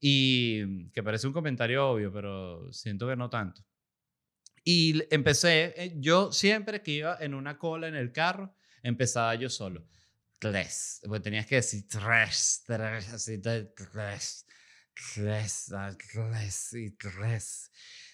Y 0.00 0.90
que 0.90 1.02
parece 1.02 1.26
un 1.26 1.32
comentario 1.32 1.88
obvio, 1.88 2.12
pero 2.12 2.72
siento 2.72 3.06
que 3.06 3.16
no 3.16 3.30
tanto. 3.30 3.64
Y 4.64 5.02
empecé, 5.14 5.74
eh, 5.76 5.94
yo 5.96 6.32
siempre 6.32 6.82
que 6.82 6.92
iba 6.92 7.16
en 7.20 7.34
una 7.34 7.58
cola 7.58 7.88
en 7.88 7.94
el 7.94 8.12
carro, 8.12 8.54
empezaba 8.82 9.34
yo 9.34 9.48
solo. 9.48 9.86
Tres. 10.38 11.00
Pues 11.06 11.22
tenías 11.22 11.46
que 11.46 11.56
decir 11.56 11.86
tres, 11.88 12.62
tres, 12.66 13.12
así, 13.12 13.40
tres, 13.40 14.46
tres, 14.94 15.72
ah, 15.72 15.96
tres, 15.96 16.72
y 16.74 16.90
tres, 16.92 17.70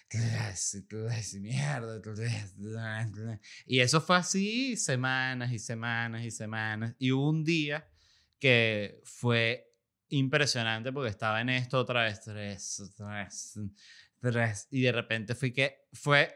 tres, 0.07 0.75
y 0.75 0.81
tres, 0.83 1.33
y 1.33 1.39
mierda, 1.39 2.01
tres, 2.01 2.55
tres, 2.55 3.11
tres. 3.13 3.39
Y 3.65 3.79
eso 3.79 4.01
fue 4.01 4.17
así 4.17 4.77
semanas 4.77 5.51
y 5.51 5.59
semanas 5.59 6.23
y 6.23 6.31
semanas. 6.31 6.95
Y 6.99 7.11
hubo 7.11 7.29
un 7.29 7.43
día 7.43 7.87
que 8.39 9.01
fue 9.03 9.73
impresionante 10.09 10.91
porque 10.91 11.09
estaba 11.09 11.41
en 11.41 11.49
esto 11.49 11.79
otra 11.79 12.03
vez, 12.03 12.21
tres, 12.21 12.91
tres, 12.95 13.59
tres. 14.21 14.67
Y 14.71 14.81
de 14.81 14.91
repente 14.91 15.35
fui 15.35 15.51
que 15.51 15.87
fue, 15.93 16.33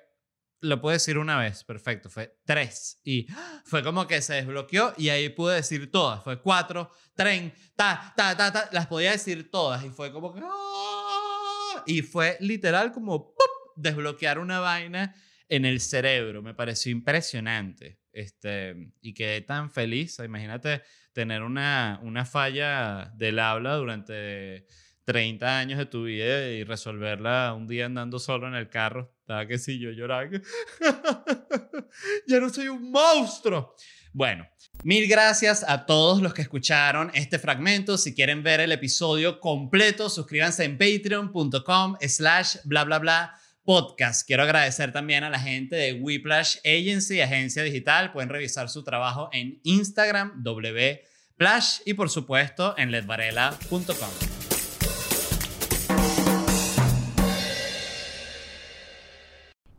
lo 0.62 0.80
puedo 0.80 0.94
decir 0.94 1.18
una 1.18 1.38
vez, 1.38 1.64
perfecto, 1.64 2.10
fue 2.10 2.40
tres. 2.46 3.02
Y 3.04 3.28
fue 3.66 3.84
como 3.84 4.08
que 4.08 4.22
se 4.22 4.36
desbloqueó 4.36 4.94
y 4.98 5.10
ahí 5.10 5.30
pude 5.30 5.56
decir 5.56 5.92
todas. 5.92 6.24
Fue 6.24 6.42
cuatro, 6.42 6.92
tren, 7.16 7.54
ta, 7.76 8.14
ta, 8.16 8.38
ta, 8.38 8.52
ta. 8.52 8.70
Las 8.72 8.88
podía 8.88 9.12
decir 9.12 9.50
todas 9.52 9.84
y 9.84 9.90
fue 9.90 10.12
como 10.12 10.34
que... 10.34 10.42
¡ah! 10.44 11.84
Y 11.86 12.02
fue 12.04 12.38
literal 12.40 12.92
como 12.92 13.34
desbloquear 13.76 14.40
una 14.40 14.60
vaina 14.60 15.16
en 15.50 15.66
el 15.66 15.82
cerebro. 15.82 16.42
Me 16.42 16.54
pareció 16.54 16.92
impresionante. 16.92 18.00
Este, 18.14 18.94
y 19.02 19.14
quedé 19.14 19.42
tan 19.42 19.72
feliz. 19.72 20.20
Imagínate 20.20 20.84
tener 21.14 21.42
una, 21.42 22.00
una 22.04 22.26
falla 22.26 23.12
del 23.16 23.40
habla 23.40 23.76
durante 23.76 24.68
30 25.06 25.58
años 25.58 25.80
de 25.80 25.86
tu 25.86 26.04
vida 26.04 26.48
y 26.50 26.64
resolverla 26.64 27.54
un 27.56 27.68
día 27.68 27.86
andando 27.86 28.20
solo 28.20 28.48
en 28.48 28.56
el 28.56 28.70
carro. 28.70 29.14
Estaba 29.22 29.48
que 29.48 29.58
sí, 29.58 29.80
yo 29.80 29.92
lloraba. 29.92 30.30
ya 32.28 32.40
no 32.40 32.50
soy 32.50 32.68
un 32.68 32.92
monstruo. 32.92 33.76
Bueno, 34.14 34.48
mil 34.84 35.08
gracias 35.08 35.64
a 35.68 35.86
todos 35.86 36.22
los 36.22 36.34
que 36.34 36.42
escucharon 36.42 37.12
este 37.14 37.40
fragmento. 37.40 37.98
Si 37.98 38.14
quieren 38.14 38.44
ver 38.44 38.60
el 38.60 38.72
episodio 38.72 39.40
completo, 39.40 40.10
suscríbanse 40.10 40.66
en 40.66 40.78
patreon.com 40.78 41.98
slash 42.02 42.58
bla 42.66 42.84
bla 42.84 43.00
bla 43.00 43.36
podcast. 43.64 44.26
Quiero 44.28 44.44
agradecer 44.44 44.92
también 44.92 45.24
a 45.24 45.30
la 45.30 45.40
gente 45.40 45.76
de 45.76 45.94
Whiplash 45.94 46.58
Agency, 46.66 47.22
agencia 47.22 47.64
digital. 47.64 48.12
Pueden 48.12 48.30
revisar 48.30 48.70
su 48.70 48.84
trabajo 48.84 49.30
en 49.32 49.60
Instagram, 49.64 50.44
wplash 50.44 51.80
y 51.86 51.94
por 51.94 52.10
supuesto 52.10 52.76
en 52.78 52.92
ledvarela.com. 52.92 54.41